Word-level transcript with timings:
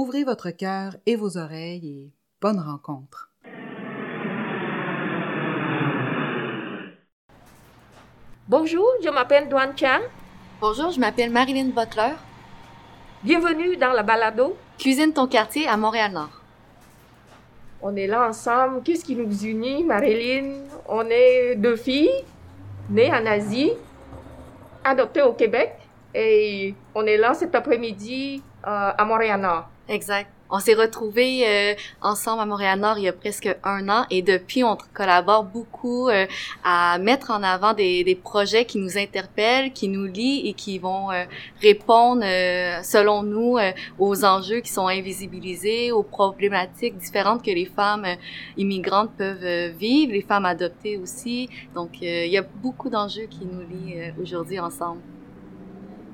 Ouvrez 0.00 0.22
votre 0.22 0.50
cœur 0.50 0.94
et 1.06 1.16
vos 1.16 1.38
oreilles 1.38 1.88
et 1.88 2.12
bonne 2.40 2.60
rencontre. 2.60 3.32
Bonjour, 8.46 8.86
je 9.02 9.10
m'appelle 9.10 9.48
Duan 9.48 9.76
Chan. 9.76 9.98
Bonjour, 10.60 10.92
je 10.92 11.00
m'appelle 11.00 11.32
Marilyn 11.32 11.70
Butler. 11.70 12.12
Bienvenue 13.24 13.76
dans 13.76 13.90
la 13.90 14.04
balado. 14.04 14.56
Cuisine 14.78 15.12
ton 15.12 15.26
quartier 15.26 15.66
à 15.66 15.76
Montréal-Nord. 15.76 16.42
On 17.82 17.96
est 17.96 18.06
là 18.06 18.28
ensemble. 18.28 18.84
Qu'est-ce 18.84 19.04
qui 19.04 19.16
nous 19.16 19.44
unit, 19.44 19.82
Marilyn? 19.82 20.62
On 20.88 21.10
est 21.10 21.56
deux 21.56 21.74
filles, 21.74 22.24
nées 22.88 23.10
en 23.10 23.26
Asie, 23.26 23.72
adoptées 24.84 25.22
au 25.22 25.32
Québec. 25.32 25.72
Et 26.14 26.76
on 26.94 27.04
est 27.04 27.16
là 27.16 27.34
cet 27.34 27.56
après-midi 27.56 28.44
euh, 28.64 28.92
à 28.96 29.04
Montréal-Nord. 29.04 29.70
Exact. 29.88 30.30
On 30.50 30.60
s'est 30.60 30.74
retrouvés 30.74 31.46
euh, 31.46 31.74
ensemble 32.02 32.40
à 32.40 32.46
Montréal-Nord 32.46 32.98
il 32.98 33.04
y 33.04 33.08
a 33.08 33.12
presque 33.12 33.54
un 33.64 33.88
an 33.88 34.06
et 34.10 34.22
depuis, 34.22 34.64
on 34.64 34.76
collabore 34.94 35.44
beaucoup 35.44 36.08
euh, 36.08 36.26
à 36.64 36.98
mettre 36.98 37.30
en 37.30 37.42
avant 37.42 37.74
des, 37.74 38.04
des 38.04 38.14
projets 38.14 38.64
qui 38.64 38.78
nous 38.78 38.96
interpellent, 38.98 39.72
qui 39.72 39.88
nous 39.88 40.04
lient 40.04 40.46
et 40.46 40.54
qui 40.54 40.78
vont 40.78 41.10
euh, 41.10 41.24
répondre, 41.60 42.22
euh, 42.24 42.82
selon 42.82 43.22
nous, 43.22 43.58
euh, 43.58 43.72
aux 43.98 44.24
enjeux 44.24 44.60
qui 44.60 44.70
sont 44.70 44.86
invisibilisés, 44.86 45.92
aux 45.92 46.02
problématiques 46.02 46.96
différentes 46.96 47.42
que 47.42 47.50
les 47.50 47.66
femmes 47.66 48.04
euh, 48.06 48.14
immigrantes 48.56 49.10
peuvent 49.16 49.76
vivre, 49.76 50.12
les 50.12 50.22
femmes 50.22 50.46
adoptées 50.46 50.98
aussi. 50.98 51.48
Donc, 51.74 52.00
il 52.00 52.30
y 52.30 52.38
a 52.38 52.42
beaucoup 52.42 52.88
d'enjeux 52.90 53.26
qui 53.26 53.44
nous 53.44 53.60
lient 53.60 54.12
aujourd'hui 54.20 54.60
ensemble. 54.60 55.00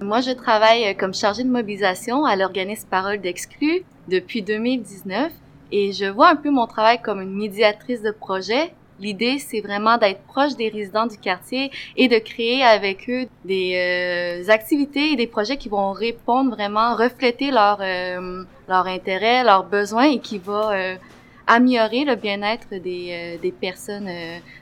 Moi, 0.04 0.20
je 0.20 0.32
travaille 0.32 0.84
euh, 0.86 0.92
comme 0.92 1.14
chargée 1.14 1.44
de 1.44 1.48
mobilisation 1.48 2.26
à 2.26 2.36
l'organisme 2.36 2.86
Parole 2.90 3.22
d'Exclus 3.22 3.84
depuis 4.06 4.42
2019 4.42 5.32
et 5.72 5.92
je 5.92 6.04
vois 6.04 6.28
un 6.28 6.36
peu 6.36 6.50
mon 6.50 6.66
travail 6.66 7.00
comme 7.00 7.22
une 7.22 7.34
médiatrice 7.34 8.02
de 8.02 8.10
projet. 8.10 8.74
L'idée, 9.00 9.38
c'est 9.38 9.62
vraiment 9.62 9.96
d'être 9.96 10.20
proche 10.24 10.56
des 10.56 10.68
résidents 10.68 11.06
du 11.06 11.16
quartier 11.16 11.70
et 11.96 12.08
de 12.08 12.18
créer 12.18 12.62
avec 12.62 13.08
eux 13.08 13.26
des 13.46 14.44
euh, 14.46 14.50
activités 14.52 15.12
et 15.12 15.16
des 15.16 15.26
projets 15.26 15.56
qui 15.56 15.70
vont 15.70 15.92
répondre 15.92 16.50
vraiment, 16.50 16.94
refléter 16.96 17.50
leurs 17.50 17.80
euh, 17.80 18.44
intérêts, 18.68 19.42
leurs 19.42 19.64
besoins 19.64 20.10
et 20.10 20.18
qui 20.18 20.36
va 20.36 20.72
euh, 20.72 20.96
améliorer 21.46 22.04
le 22.04 22.16
bien-être 22.16 22.68
des, 22.68 23.08
euh, 23.10 23.38
des 23.40 23.52
personnes 23.52 24.10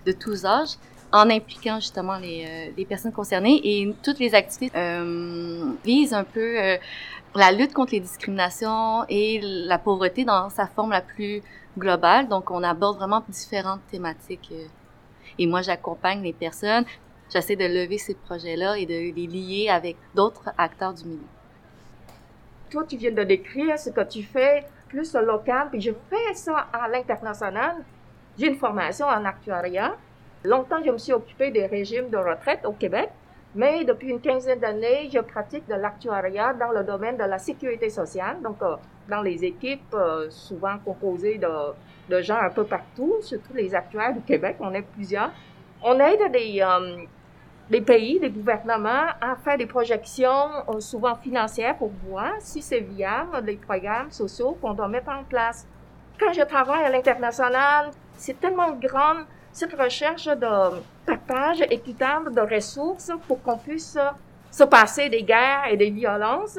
de 0.07 0.13
tous 0.13 0.45
âges 0.45 0.77
en 1.12 1.28
impliquant 1.30 1.77
justement 1.77 2.16
les, 2.16 2.44
euh, 2.46 2.72
les 2.77 2.84
personnes 2.84 3.12
concernées 3.12 3.60
et 3.62 3.94
toutes 4.02 4.18
les 4.18 4.34
activités 4.34 4.77
euh, 4.77 5.72
visent 5.84 6.14
un 6.14 6.24
peu 6.24 6.60
euh, 6.60 6.77
la 7.34 7.52
lutte 7.52 7.72
contre 7.72 7.92
les 7.92 8.00
discriminations 8.00 9.05
et 9.08 9.40
la 9.42 9.78
pauvreté 9.78 10.24
dans 10.24 10.48
sa 10.48 10.66
forme 10.66 10.90
la 10.90 11.02
plus 11.02 11.42
globale. 11.78 12.28
Donc, 12.28 12.50
on 12.50 12.62
aborde 12.62 12.96
vraiment 12.96 13.22
différentes 13.28 13.80
thématiques. 13.90 14.52
et 15.38 15.46
moi, 15.46 15.62
j'accompagne 15.62 16.22
les 16.22 16.33
personnes. 16.33 16.84
J'essaie 17.33 17.56
de 17.56 17.64
lever 17.64 17.96
ces 17.96 18.14
projets-là 18.14 18.77
et 18.77 18.84
de 18.84 19.14
les 19.14 19.27
lier 19.27 19.68
avec 19.70 19.96
d'autres 20.14 20.51
acteurs 20.58 20.92
du 20.92 21.05
milieu. 21.05 21.20
Toi, 22.70 22.84
tu 22.86 22.96
viens 22.96 23.12
de 23.12 23.22
décrire 23.22 23.78
ce 23.78 23.90
que 23.90 24.02
tu 24.02 24.22
fais 24.22 24.67
plus 24.89 25.14
local, 25.14 25.68
puis 25.70 25.80
je 25.80 25.92
fais 26.11 26.34
ça 26.34 26.68
à 26.72 26.89
l'international. 26.89 27.77
J'ai 28.39 28.48
une 28.48 28.56
formation 28.56 29.06
en 29.06 29.24
actuariat. 29.24 29.95
Longtemps, 30.45 30.83
je 30.85 30.91
me 30.91 30.98
suis 30.98 31.13
occupée 31.13 31.53
des 31.53 31.67
régimes 31.67 32.11
de 32.11 32.17
retraite 32.17 32.64
au 32.64 32.73
Québec, 32.73 33.11
mais 33.55 33.85
depuis 33.85 34.08
une 34.08 34.20
quinzaine 34.20 34.58
d'années, 34.58 35.08
je 35.13 35.20
pratique 35.20 35.69
de 35.69 35.75
l'actuariat 35.75 36.53
dans 36.55 36.73
le 36.73 36.83
domaine 36.83 37.17
de 37.17 37.23
la 37.23 37.39
sécurité 37.39 37.91
sociale, 37.91 38.42
donc 38.42 38.57
euh, 38.63 38.75
dans 39.08 39.23
les 39.23 39.45
équipes 39.45 39.95
euh, 39.95 40.29
souvent 40.31 40.79
composées 40.85 41.39
de, 41.39 41.48
de 42.08 42.23
gens 42.23 42.39
un 42.41 42.51
peu 42.51 42.64
partout, 42.64 43.14
surtout 43.20 43.55
les 43.55 43.73
actuaires 43.73 44.14
du 44.14 44.20
Québec, 44.23 44.57
on 44.58 44.75
est 44.75 44.83
plusieurs. 44.83 45.31
On 45.81 46.01
aide 46.01 46.33
des, 46.33 46.61
euh, 46.61 47.05
des 47.70 47.81
pays, 47.81 48.19
des 48.19 48.31
gouvernements 48.31 49.11
à 49.20 49.36
faire 49.45 49.58
des 49.58 49.67
projections 49.67 50.81
souvent 50.81 51.14
financières 51.14 51.77
pour 51.77 51.92
voir 52.08 52.33
si 52.41 52.63
c'est 52.63 52.81
viable, 52.81 53.45
les 53.45 53.57
programmes 53.57 54.11
sociaux 54.11 54.58
qu'on 54.61 54.75
doit 54.75 54.89
mettre 54.89 55.11
en 55.11 55.23
place. 55.23 55.69
Quand 56.19 56.33
je 56.33 56.42
travaille 56.42 56.85
à 56.85 56.91
l'international, 56.91 57.91
c'est 58.17 58.41
tellement 58.41 58.73
grande 58.73 59.25
cette 59.52 59.74
recherche 59.74 60.27
de 60.27 60.80
partage 61.07 61.61
équitable 61.70 62.35
de 62.35 62.40
ressources 62.40 63.13
pour 63.29 63.42
qu'on 63.42 63.58
puisse 63.58 63.98
se 64.51 64.64
passer 64.64 65.08
des 65.08 65.23
guerres 65.23 65.67
et 65.70 65.77
des 65.77 65.90
violences, 65.90 66.58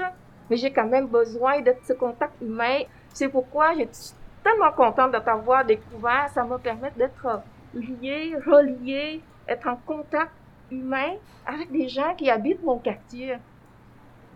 mais 0.49 0.57
j'ai 0.57 0.71
quand 0.71 0.87
même 0.87 1.07
besoin 1.07 1.61
de 1.61 1.73
ce 1.87 1.93
contact 1.93 2.33
humain. 2.41 2.81
C'est 3.13 3.29
pourquoi 3.29 3.73
je 3.73 3.85
suis 3.91 4.13
tellement 4.43 4.71
contente 4.71 5.13
de 5.13 5.19
t'avoir 5.19 5.65
découvert. 5.65 6.29
Ça 6.33 6.43
me 6.43 6.57
permet 6.57 6.91
d'être 6.97 7.41
liée, 7.73 8.35
reliée, 8.45 9.21
être 9.47 9.67
en 9.67 9.75
contact 9.75 10.31
humain 10.71 11.13
avec 11.45 11.71
des 11.71 11.87
gens 11.87 12.13
qui 12.15 12.29
habitent 12.29 12.63
mon 12.63 12.77
quartier. 12.77 13.37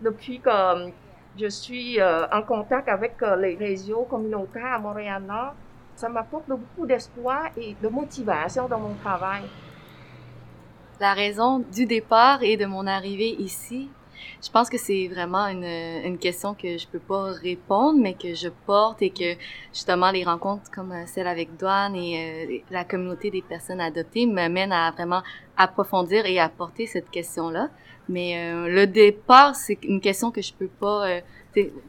Depuis 0.00 0.40
que 0.40 0.90
je 1.38 1.48
suis 1.48 2.00
euh, 2.00 2.26
en 2.32 2.42
contact 2.42 2.88
avec 2.88 3.20
euh, 3.22 3.36
les 3.36 3.56
réseaux 3.56 4.06
communautaires 4.08 4.74
à 4.74 4.78
Montréal-Nord, 4.78 5.54
ça 5.98 6.08
m'apporte 6.08 6.46
beaucoup 6.48 6.86
d'espoir 6.86 7.50
et 7.56 7.74
de 7.82 7.88
motivation 7.88 8.68
dans 8.68 8.78
mon 8.78 8.94
travail. 8.94 9.42
La 11.00 11.12
raison 11.12 11.58
du 11.58 11.86
départ 11.86 12.42
et 12.44 12.56
de 12.56 12.66
mon 12.66 12.86
arrivée 12.86 13.34
ici, 13.40 13.90
je 14.42 14.48
pense 14.50 14.70
que 14.70 14.78
c'est 14.78 15.08
vraiment 15.08 15.46
une, 15.48 15.64
une 15.64 16.18
question 16.18 16.54
que 16.54 16.78
je 16.78 16.86
peux 16.86 17.00
pas 17.00 17.32
répondre, 17.32 17.98
mais 18.00 18.14
que 18.14 18.32
je 18.34 18.48
porte 18.66 19.02
et 19.02 19.10
que 19.10 19.34
justement 19.72 20.12
les 20.12 20.22
rencontres 20.22 20.70
comme 20.70 20.92
euh, 20.92 21.06
celle 21.06 21.26
avec 21.26 21.56
Douane 21.56 21.96
et 21.96 22.12
euh, 22.16 22.58
la 22.70 22.84
communauté 22.84 23.30
des 23.30 23.42
personnes 23.42 23.80
adoptées 23.80 24.26
m'amènent 24.26 24.72
à 24.72 24.90
vraiment 24.92 25.22
approfondir 25.56 26.26
et 26.26 26.38
à 26.38 26.48
porter 26.48 26.86
cette 26.86 27.10
question-là. 27.10 27.70
Mais 28.08 28.38
euh, 28.38 28.68
le 28.68 28.86
départ, 28.86 29.54
c'est 29.54 29.78
une 29.82 30.00
question 30.00 30.30
que 30.30 30.40
je 30.40 30.52
peux 30.54 30.68
pas 30.68 31.08
euh, 31.08 31.20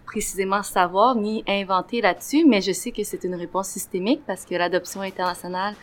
précisément 0.05 0.63
savoir 0.63 1.15
ni 1.15 1.43
inventer 1.47 2.01
là-dessus, 2.01 2.45
mais 2.45 2.61
je 2.61 2.71
sais 2.71 2.91
que 2.91 3.03
c'est 3.03 3.23
une 3.23 3.35
réponse 3.35 3.67
systémique 3.69 4.21
parce 4.25 4.45
que 4.45 4.55
l'adoption 4.55 5.01
internationale, 5.01 5.75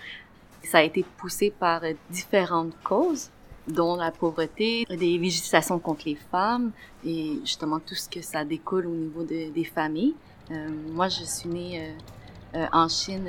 ça 0.65 0.79
a 0.79 0.83
été 0.83 1.05
poussé 1.19 1.51
par 1.51 1.83
différentes 2.11 2.73
causes 2.83 3.29
dont 3.69 3.97
la 3.97 4.11
pauvreté, 4.13 4.85
des 4.89 5.19
législations 5.19 5.79
contre 5.79 6.03
les 6.07 6.15
femmes 6.31 6.71
et 7.05 7.39
justement 7.45 7.79
tout 7.81 7.95
ce 7.95 8.09
que 8.09 8.23
ça 8.23 8.45
découle 8.45 8.87
au 8.87 8.91
niveau 8.95 9.23
de- 9.25 9.51
des 9.53 9.65
familles. 9.65 10.15
Euh, 10.51 10.69
moi, 10.93 11.09
je 11.09 11.25
suis 11.25 11.49
née 11.49 11.81
euh, 12.55 12.59
euh, 12.59 12.67
en 12.73 12.89
Chine 12.89 13.27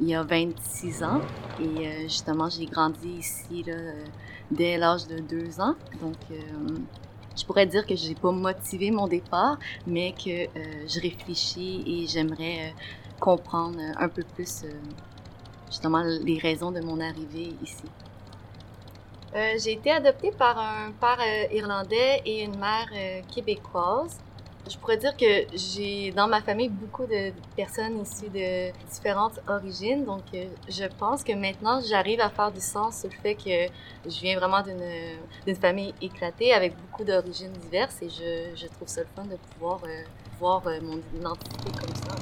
il 0.00 0.08
y 0.08 0.14
a 0.14 0.22
26 0.22 1.02
ans 1.04 1.20
et 1.60 2.02
justement, 2.04 2.48
j'ai 2.48 2.64
grandi 2.66 3.08
ici 3.18 3.64
dès 4.50 4.78
l'âge 4.78 5.06
de 5.06 5.18
deux 5.18 5.60
ans. 5.60 5.74
Donc, 6.00 6.16
je 7.36 7.44
pourrais 7.44 7.66
dire 7.66 7.86
que 7.86 7.94
j'ai 7.94 8.14
pas 8.14 8.32
motivé 8.32 8.90
mon 8.90 9.06
départ, 9.06 9.58
mais 9.86 10.12
que 10.12 10.46
euh, 10.46 10.48
je 10.88 11.00
réfléchis 11.00 11.84
et 11.86 12.06
j'aimerais 12.06 12.58
euh, 12.58 12.70
comprendre 13.20 13.78
euh, 13.78 14.04
un 14.04 14.08
peu 14.08 14.22
plus 14.22 14.64
justement 15.66 16.02
les 16.02 16.38
raisons 16.38 16.70
de 16.70 16.80
mon 16.80 17.00
arrivée 17.00 17.54
ici. 17.62 17.84
J'ai 19.62 19.72
été 19.72 19.90
adoptée 19.90 20.30
par 20.30 20.58
un 20.58 20.92
père 20.92 21.20
irlandais 21.52 22.22
et 22.24 22.44
une 22.44 22.58
mère 22.58 22.88
québécoise. 23.30 24.18
Je 24.68 24.76
pourrais 24.78 24.96
dire 24.96 25.16
que 25.16 25.46
j'ai 25.54 26.10
dans 26.10 26.26
ma 26.26 26.40
famille 26.40 26.68
beaucoup 26.68 27.06
de 27.06 27.32
personnes 27.56 28.00
issues 28.00 28.28
de 28.28 28.72
différentes 28.90 29.38
origines, 29.48 30.04
donc 30.04 30.22
euh, 30.34 30.46
je 30.68 30.84
pense 30.98 31.22
que 31.22 31.32
maintenant 31.32 31.80
j'arrive 31.88 32.20
à 32.20 32.30
faire 32.30 32.50
du 32.50 32.60
sens 32.60 33.00
sur 33.00 33.08
le 33.10 33.16
fait 33.16 33.36
que 33.36 33.72
je 34.10 34.20
viens 34.20 34.36
vraiment 34.36 34.62
d'une 34.62 35.56
famille 35.56 35.94
éclatée 36.02 36.52
avec 36.52 36.74
beaucoup 36.76 37.04
d'origines 37.04 37.52
diverses 37.52 38.02
et 38.02 38.08
je, 38.08 38.56
je 38.56 38.66
trouve 38.66 38.88
ça 38.88 39.02
le 39.02 39.08
fun 39.14 39.24
de 39.24 39.36
pouvoir 39.36 39.80
euh, 39.84 40.02
voir 40.38 40.62
euh, 40.66 40.80
mon 40.82 40.98
identité 41.16 41.70
comme 41.78 41.94
ça. 41.94 42.16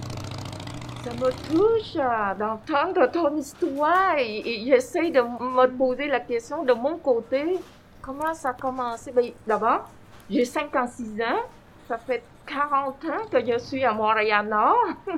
Ça 1.05 1.13
me 1.13 1.31
touche 1.49 1.97
euh, 1.97 2.35
d'entendre 2.35 3.11
ton 3.11 3.37
histoire 3.37 4.17
et 4.19 4.63
j'essaie 4.67 5.11
de 5.11 5.21
me 5.21 5.67
poser 5.77 6.09
la 6.09 6.21
question 6.21 6.63
de 6.65 6.73
mon 6.73 6.97
côté, 6.99 7.59
comment 8.01 8.33
ça 8.35 8.51
a 8.51 8.55
commencé? 8.55 9.13
Ben, 9.13 9.33
D'abord, 9.47 9.89
j'ai 10.31 10.45
56 10.45 11.21
ans, 11.23 11.43
ça 11.89 11.99
fait 11.99 12.23
40 12.47 13.05
ans 13.05 13.29
que 13.31 13.45
je 13.45 13.59
suis 13.59 13.85
à 13.85 13.93
Montréal-Nord. 13.93 14.87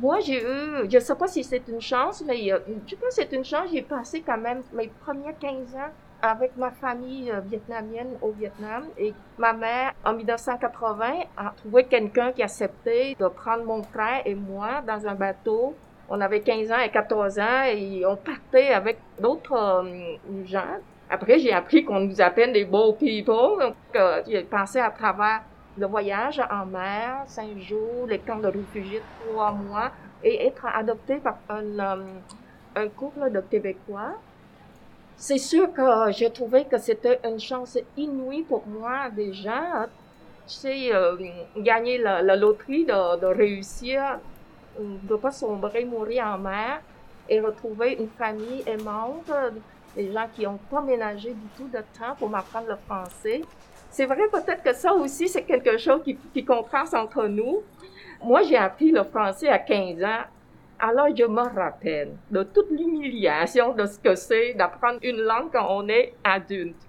Moi, 0.00 0.18
j'ai 0.20 0.42
eu, 0.42 0.90
je 0.90 0.96
ne 0.96 1.00
sais 1.00 1.14
pas 1.14 1.28
si 1.28 1.44
c'est 1.44 1.68
une 1.68 1.80
chance, 1.80 2.22
mais 2.26 2.52
euh, 2.52 2.58
je 2.86 2.96
pense 2.96 3.10
que 3.10 3.14
c'est 3.14 3.32
une 3.32 3.44
chance. 3.44 3.68
J'ai 3.72 3.82
passé 3.82 4.22
quand 4.26 4.38
même 4.38 4.62
mes 4.72 4.88
premiers 4.88 5.34
15 5.40 5.76
ans 5.76 5.90
avec 6.20 6.56
ma 6.56 6.72
famille 6.72 7.30
euh, 7.30 7.40
vietnamienne 7.40 8.16
au 8.20 8.32
Vietnam. 8.32 8.86
Et 8.98 9.14
ma 9.38 9.52
mère, 9.52 9.92
en 10.04 10.14
1980, 10.14 11.12
a 11.36 11.52
trouvé 11.56 11.84
quelqu'un 11.84 12.32
qui 12.32 12.42
acceptait 12.42 13.14
de 13.18 13.28
prendre 13.28 13.64
mon 13.64 13.84
frère 13.84 14.22
et 14.24 14.34
moi 14.34 14.82
dans 14.84 15.06
un 15.06 15.14
bateau. 15.14 15.74
On 16.08 16.20
avait 16.20 16.40
15 16.40 16.72
ans 16.72 16.80
et 16.80 16.90
14 16.90 17.38
ans 17.38 17.62
et 17.68 18.04
on 18.04 18.16
partait 18.16 18.72
avec 18.72 18.98
d'autres 19.20 19.54
euh, 19.54 20.44
gens. 20.44 20.80
Après, 21.08 21.38
j'ai 21.38 21.52
appris 21.52 21.84
qu'on 21.84 22.00
nous 22.00 22.20
appelle 22.20 22.52
des 22.52 22.64
beaux 22.64 22.94
people. 22.94 23.60
Donc, 23.60 23.74
j'ai 24.26 24.42
pensé 24.42 24.80
à 24.80 24.90
travers 24.90 25.42
le 25.76 25.86
voyage 25.86 26.40
en 26.50 26.66
mer, 26.66 27.24
cinq 27.26 27.58
jours, 27.58 28.06
les 28.08 28.18
camps 28.18 28.38
de 28.38 28.48
réfugiés, 28.48 29.02
trois 29.26 29.52
mois, 29.52 29.90
et 30.22 30.46
être 30.46 30.66
adopté 30.66 31.16
par 31.16 31.38
un, 31.48 31.78
euh, 31.78 32.04
un 32.76 32.88
couple 32.88 33.30
de 33.30 33.40
Québécois. 33.40 34.14
C'est 35.16 35.38
sûr 35.38 35.72
que 35.72 36.10
j'ai 36.10 36.30
trouvé 36.30 36.64
que 36.64 36.78
c'était 36.78 37.20
une 37.24 37.38
chance 37.38 37.78
inouïe 37.96 38.42
pour 38.42 38.66
moi 38.66 39.10
déjà. 39.10 39.88
Tu 40.46 40.66
euh, 40.92 41.16
gagner 41.56 41.98
la, 41.98 42.36
loterie 42.36 42.84
de, 42.84 43.26
réussir, 43.26 44.18
de 44.78 45.16
pas 45.16 45.30
sombrer, 45.30 45.84
mourir 45.84 46.26
en 46.26 46.38
mer 46.38 46.82
et 47.28 47.40
retrouver 47.40 47.94
une 47.94 48.08
famille 48.08 48.62
aimante, 48.66 49.30
des 49.96 50.12
gens 50.12 50.26
qui 50.34 50.46
ont 50.46 50.58
pas 50.70 50.82
ménagé 50.82 51.32
du 51.32 51.46
tout 51.56 51.68
de 51.68 51.78
temps 51.98 52.14
pour 52.18 52.28
m'apprendre 52.28 52.68
le 52.68 52.76
français. 52.76 53.42
C'est 53.94 54.06
vrai 54.06 54.26
peut-être 54.28 54.64
que 54.64 54.72
ça 54.72 54.92
aussi, 54.92 55.28
c'est 55.28 55.44
quelque 55.44 55.78
chose 55.78 56.02
qui, 56.02 56.16
qui 56.16 56.44
entre 56.48 57.28
nous. 57.28 57.62
Moi, 58.24 58.42
j'ai 58.42 58.56
appris 58.56 58.90
le 58.90 59.04
français 59.04 59.46
à 59.46 59.60
15 59.60 60.02
ans. 60.02 60.24
Alors, 60.80 61.14
je 61.16 61.22
me 61.22 61.42
rappelle 61.54 62.16
de 62.28 62.42
toute 62.42 62.72
l'humiliation 62.72 63.72
de 63.72 63.86
ce 63.86 64.00
que 64.00 64.16
c'est 64.16 64.54
d'apprendre 64.54 64.98
une 65.00 65.20
langue 65.20 65.52
quand 65.52 65.68
on 65.70 65.86
est 65.86 66.12
adulte. 66.24 66.88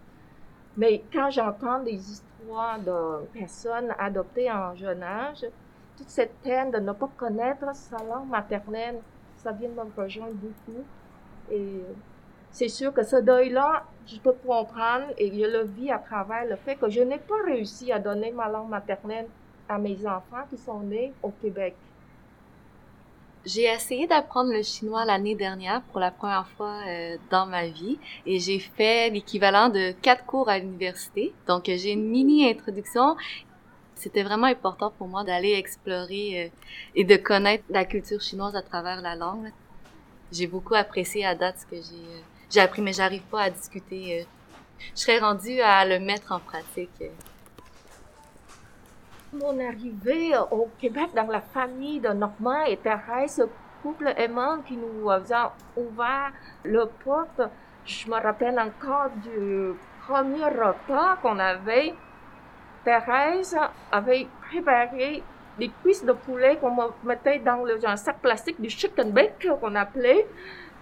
Mais 0.77 1.03
quand 1.13 1.29
j'entends 1.29 1.83
des 1.83 1.93
histoires 1.93 2.79
de 2.79 3.27
personnes 3.39 3.93
adoptées 3.99 4.51
en 4.51 4.73
jeune 4.73 5.03
âge, 5.03 5.45
toute 5.95 6.09
cette 6.09 6.33
peine 6.41 6.71
de 6.71 6.79
ne 6.79 6.91
pas 6.91 7.11
connaître 7.15 7.67
sa 7.75 7.97
langue 7.97 8.29
maternelle, 8.29 8.99
ça 9.37 9.51
vient 9.51 9.69
de 9.69 9.75
me 9.75 10.01
rejoindre 10.01 10.33
beaucoup. 10.33 10.83
Et 11.51 11.83
c'est 12.55 12.69
sûr 12.69 12.93
que 12.93 13.03
ce 13.03 13.17
deuil-là, 13.17 13.83
je 14.07 14.17
peux 14.17 14.31
comprendre 14.31 15.07
et 15.17 15.27
je 15.27 15.45
le 15.45 15.65
vis 15.65 15.91
à 15.91 15.99
travers 15.99 16.45
le 16.45 16.55
fait 16.55 16.77
que 16.77 16.89
je 16.89 17.01
n'ai 17.01 17.17
pas 17.17 17.43
réussi 17.45 17.91
à 17.91 17.99
donner 17.99 18.31
ma 18.31 18.47
langue 18.47 18.69
maternelle 18.69 19.27
à 19.67 19.77
mes 19.77 20.07
enfants 20.07 20.45
qui 20.49 20.57
sont 20.57 20.79
nés 20.79 21.11
au 21.21 21.31
Québec. 21.31 21.75
J'ai 23.45 23.65
essayé 23.65 24.07
d'apprendre 24.07 24.53
le 24.53 24.63
chinois 24.63 25.03
l'année 25.03 25.35
dernière 25.35 25.81
pour 25.91 25.99
la 25.99 26.11
première 26.11 26.47
fois 26.55 26.79
euh, 26.87 27.17
dans 27.29 27.45
ma 27.45 27.67
vie 27.67 27.99
et 28.25 28.39
j'ai 28.39 28.59
fait 28.59 29.09
l'équivalent 29.09 29.67
de 29.67 29.91
quatre 30.01 30.25
cours 30.25 30.47
à 30.47 30.57
l'université. 30.57 31.33
Donc 31.47 31.65
j'ai 31.65 31.91
une 31.91 32.07
mini 32.07 32.49
introduction. 32.49 33.17
C'était 33.95 34.23
vraiment 34.23 34.47
important 34.47 34.93
pour 34.97 35.09
moi 35.09 35.25
d'aller 35.25 35.55
explorer 35.55 36.45
euh, 36.45 36.69
et 36.95 37.03
de 37.03 37.17
connaître 37.17 37.65
la 37.69 37.83
culture 37.83 38.21
chinoise 38.21 38.55
à 38.55 38.61
travers 38.61 39.01
la 39.01 39.17
langue. 39.17 39.51
J'ai 40.31 40.47
beaucoup 40.47 40.75
apprécié 40.75 41.25
à 41.25 41.35
date 41.35 41.59
ce 41.59 41.65
que 41.65 41.75
j'ai 41.75 42.13
euh, 42.13 42.21
j'ai 42.49 42.61
appris, 42.61 42.81
mais 42.81 42.93
j'arrive 42.93 43.23
pas 43.23 43.43
à 43.43 43.49
discuter. 43.49 44.21
Euh. 44.21 44.25
je 44.95 45.01
serais 45.01 45.19
rendue 45.19 45.61
à 45.61 45.85
le 45.85 45.99
mettre 45.99 46.31
en 46.31 46.39
pratique. 46.39 46.91
Euh. 47.01 47.09
Mon 49.33 49.59
arrivée 49.59 50.31
au 50.51 50.69
Québec 50.79 51.09
dans 51.15 51.27
la 51.27 51.41
famille 51.41 51.99
de 51.99 52.09
Normand 52.09 52.63
et 52.65 52.77
Thérèse, 52.77 53.45
couple 53.83 54.13
aimant 54.17 54.59
qui 54.65 54.77
nous 54.77 55.09
a 55.09 55.53
ouvert 55.75 56.31
le 56.63 56.85
porte, 57.03 57.41
je 57.85 58.07
me 58.07 58.15
rappelle 58.15 58.59
encore 58.59 59.09
du 59.23 59.73
premier 60.07 60.45
repas 60.45 61.17
qu'on 61.21 61.37
avait. 61.37 61.93
Thérèse 62.83 63.57
avait 63.91 64.27
préparé 64.49 65.23
des 65.57 65.69
cuisses 65.81 66.03
de 66.03 66.13
poulet 66.13 66.57
qu'on 66.57 66.75
mettait 67.03 67.39
dans 67.39 67.63
le 67.63 67.79
sac 67.95 68.19
plastique 68.21 68.59
du 68.59 68.69
chicken 68.69 69.11
bake 69.11 69.47
qu'on 69.59 69.75
appelait. 69.75 70.25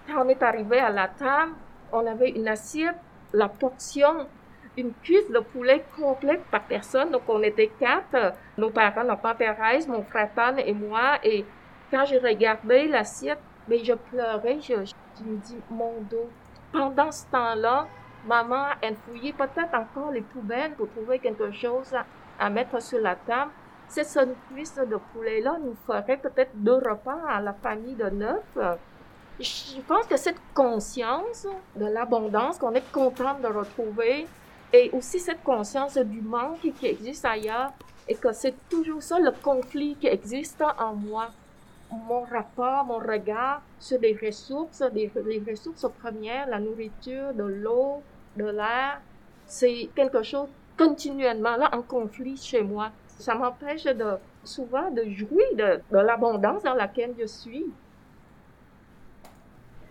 Quand 0.08 0.26
on 0.26 0.30
est 0.30 0.44
arrivé 0.44 0.80
à 0.80 0.90
la 0.90 1.08
table, 1.08 1.54
on 1.92 2.06
avait 2.06 2.32
une 2.32 2.48
assiette, 2.48 2.98
la 3.32 3.48
portion, 3.48 4.28
une 4.78 4.92
cuisse 5.04 5.30
de 5.30 5.40
poulet 5.40 5.86
complète 5.98 6.44
par 6.52 6.64
personne. 6.64 7.12
Donc, 7.12 7.24
on 7.28 7.42
était 7.44 7.72
quatre, 7.80 8.34
nos 8.58 8.70
parents, 8.70 9.04
notre 9.04 9.22
père 9.22 9.38
Thérèse, 9.38 9.88
mon 9.88 10.04
frère 10.04 10.30
Tan 10.36 10.58
et 10.58 10.74
moi. 10.74 11.20
Et 11.24 11.46
quand 11.92 12.06
j'ai 12.06 12.18
regardé 12.18 12.88
l'assiette, 12.88 13.40
mais 13.68 13.78
ben, 13.78 13.86
je 13.86 13.94
pleurais, 13.94 14.60
je, 14.60 14.74
me 15.24 15.38
dis, 15.38 15.58
mon 15.70 16.02
dos. 16.10 16.30
Pendant 16.72 17.12
ce 17.12 17.26
temps-là, 17.28 17.88
maman, 18.28 18.66
elle 18.82 18.96
fouillait 18.96 19.34
peut-être 19.34 19.74
encore 19.74 20.12
les 20.12 20.22
poubelles 20.22 20.74
pour 20.74 20.90
trouver 20.90 21.20
quelque 21.20 21.52
chose 21.52 21.96
à, 22.40 22.50
mettre 22.50 22.82
sur 22.82 23.00
la 23.00 23.16
table. 23.16 23.52
Cette 23.88 24.36
cuisse 24.50 24.76
de 24.76 24.98
poulet-là 25.14 25.58
nous 25.64 25.76
ferait 25.86 26.18
peut-être 26.18 26.52
deux 26.56 26.74
repas 26.74 27.20
à 27.30 27.40
la 27.42 27.54
famille 27.54 27.96
de 27.96 28.10
neuf 28.10 28.58
je 29.40 29.82
pense 29.88 30.06
que 30.06 30.18
cette 30.18 30.40
conscience 30.54 31.48
de 31.76 31.86
l'abondance 31.86 32.58
qu'on 32.58 32.74
est 32.74 32.92
content 32.92 33.40
de 33.40 33.48
retrouver 33.48 34.28
et 34.72 34.92
aussi 34.92 35.20
cette 35.20 35.44
conscience 35.44 35.98
du 35.98 36.22
manque 36.22 36.60
qui 36.80 36.86
existe 36.86 37.26
ailleurs 37.26 37.72
et 38.08 38.16
que 38.16 38.32
c'est 38.32 38.56
toujours 38.70 39.02
ça 39.02 39.20
le 39.20 39.32
conflit 39.32 39.96
qui 39.96 40.08
existe 40.08 40.64
en 40.80 40.94
moi. 40.94 41.30
Mon 41.92 42.22
rapport, 42.22 42.86
mon 42.86 42.98
regard 42.98 43.62
sur 43.80 44.00
les 44.00 44.18
ressources, 44.22 44.84
les, 44.94 45.12
ressources 45.48 45.86
premières, 46.02 46.48
la 46.48 46.60
nourriture, 46.60 47.34
de 47.34 47.44
l'eau, 47.44 48.02
de 48.36 48.46
l'air, 48.46 49.00
c'est 49.46 49.90
quelque 49.96 50.24
chose 50.24 50.50
continuellement 50.78 51.56
là 51.56 51.70
en 51.74 51.82
conflit 51.84 52.36
chez 52.36 52.64
moi. 52.64 52.90
Ça 53.20 53.36
m'empêche 53.36 53.84
de 53.84 54.18
souvent 54.44 54.90
de 54.92 55.06
jouir 55.10 55.46
de 55.56 55.98
l'abondance 55.98 56.64
dans 56.64 56.74
laquelle 56.74 57.14
je 57.20 57.28
suis. 57.28 57.66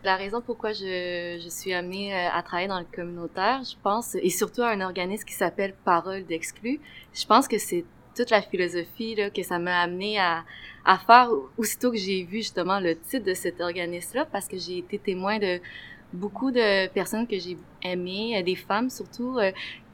La 0.04 0.16
raison 0.16 0.40
pourquoi 0.40 0.72
je, 0.72 1.38
je 1.40 1.48
suis 1.48 1.72
amenée 1.72 2.12
euh, 2.12 2.28
à 2.32 2.42
travailler 2.42 2.66
dans 2.66 2.80
le 2.80 2.86
communautaire, 2.92 3.62
je 3.62 3.76
pense, 3.84 4.16
et 4.16 4.30
surtout 4.30 4.62
à 4.62 4.70
un 4.70 4.80
organisme 4.80 5.24
qui 5.24 5.34
s'appelle 5.34 5.74
Parole 5.84 6.24
d'exclus, 6.24 6.80
je 7.14 7.24
pense 7.24 7.46
que 7.46 7.56
c'est 7.56 7.84
toute 8.16 8.30
la 8.30 8.42
philosophie 8.42 9.14
là, 9.14 9.30
que 9.30 9.44
ça 9.44 9.60
m'a 9.60 9.80
amené 9.80 10.18
à, 10.18 10.42
à 10.84 10.98
faire 10.98 11.28
aussitôt 11.56 11.92
que 11.92 11.98
j'ai 11.98 12.24
vu 12.24 12.38
justement 12.38 12.80
le 12.80 12.98
titre 12.98 13.26
de 13.26 13.32
cet 13.32 13.60
organisme-là, 13.60 14.26
parce 14.26 14.48
que 14.48 14.58
j'ai 14.58 14.78
été 14.78 14.98
témoin 14.98 15.38
de 15.38 15.60
beaucoup 16.12 16.50
de 16.50 16.88
personnes 16.88 17.28
que 17.28 17.38
j'ai 17.38 17.56
aimées, 17.84 18.36
euh, 18.36 18.42
des 18.42 18.56
femmes 18.56 18.90
surtout, 18.90 19.38
euh, 19.38 19.52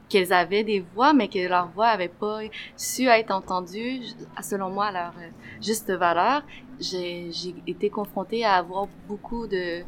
qu'elles 0.09 0.33
avaient 0.33 0.63
des 0.63 0.79
voix, 0.79 1.13
mais 1.13 1.27
que 1.27 1.47
leur 1.47 1.67
voix 1.67 1.89
avait 1.89 2.07
pas 2.07 2.39
su 2.75 3.05
être 3.05 3.29
entendue, 3.29 4.01
selon 4.41 4.71
moi, 4.71 4.87
à 4.87 4.91
leur 4.91 5.13
juste 5.61 5.91
valeur. 5.91 6.41
J'ai 6.79 7.29
été 7.67 7.91
confrontée 7.91 8.43
à 8.43 8.55
avoir 8.55 8.87
beaucoup 9.07 9.45
de 9.45 9.83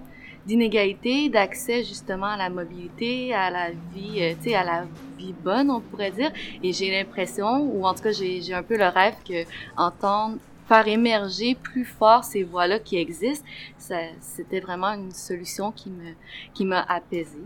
d'inégalité 0.46 1.30
d'accès 1.30 1.84
justement 1.84 2.28
à 2.28 2.38
la 2.38 2.50
mobilité, 2.50 3.34
à 3.34 3.50
la 3.50 3.72
vie, 3.94 4.22
euh, 4.22 4.34
tu 4.42 4.50
sais, 4.50 4.56
à 4.56 4.64
la 4.64 4.86
vie 5.18 5.34
bonne, 5.34 5.70
on 5.70 5.82
pourrait 5.82 6.12
dire. 6.12 6.32
Et 6.64 6.74
j'ai 6.74 6.92
l'impression, 6.92 7.62
ou 7.62 7.86
en 7.86 7.94
tout 7.94 8.04
cas, 8.04 8.12
j'ai 8.12 8.54
un 8.54 8.64
peu 8.64 8.78
le 8.78 8.88
rêve 8.88 9.16
que 9.28 9.46
entendre 9.78 10.38
faire 10.68 10.88
émerger 10.88 11.56
plus 11.56 11.84
fort 11.84 12.24
ces 12.24 12.44
voix-là 12.44 12.80
qui 12.80 12.98
existent, 12.98 13.46
c'était 14.22 14.62
vraiment 14.62 14.94
une 14.94 15.12
solution 15.12 15.72
qui 15.72 15.90
me 15.90 16.14
qui 16.54 16.64
m'a 16.64 16.82
apaisée. 16.82 17.46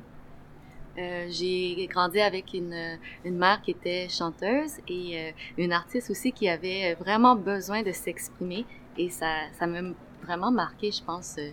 Euh, 0.97 1.27
j'ai 1.29 1.87
grandi 1.87 2.21
avec 2.21 2.53
une, 2.53 2.97
une 3.25 3.37
mère 3.37 3.61
qui 3.61 3.71
était 3.71 4.07
chanteuse 4.09 4.73
et 4.87 5.19
euh, 5.19 5.31
une 5.57 5.73
artiste 5.73 6.09
aussi 6.09 6.31
qui 6.31 6.47
avait 6.47 6.93
vraiment 6.93 7.35
besoin 7.35 7.81
de 7.81 7.91
s'exprimer 7.91 8.63
et 8.97 9.09
ça 9.09 9.31
ça 9.57 9.65
m'a 9.67 9.81
vraiment 10.25 10.51
marqué, 10.51 10.91
je 10.91 11.03
pense, 11.03 11.35
euh, 11.37 11.51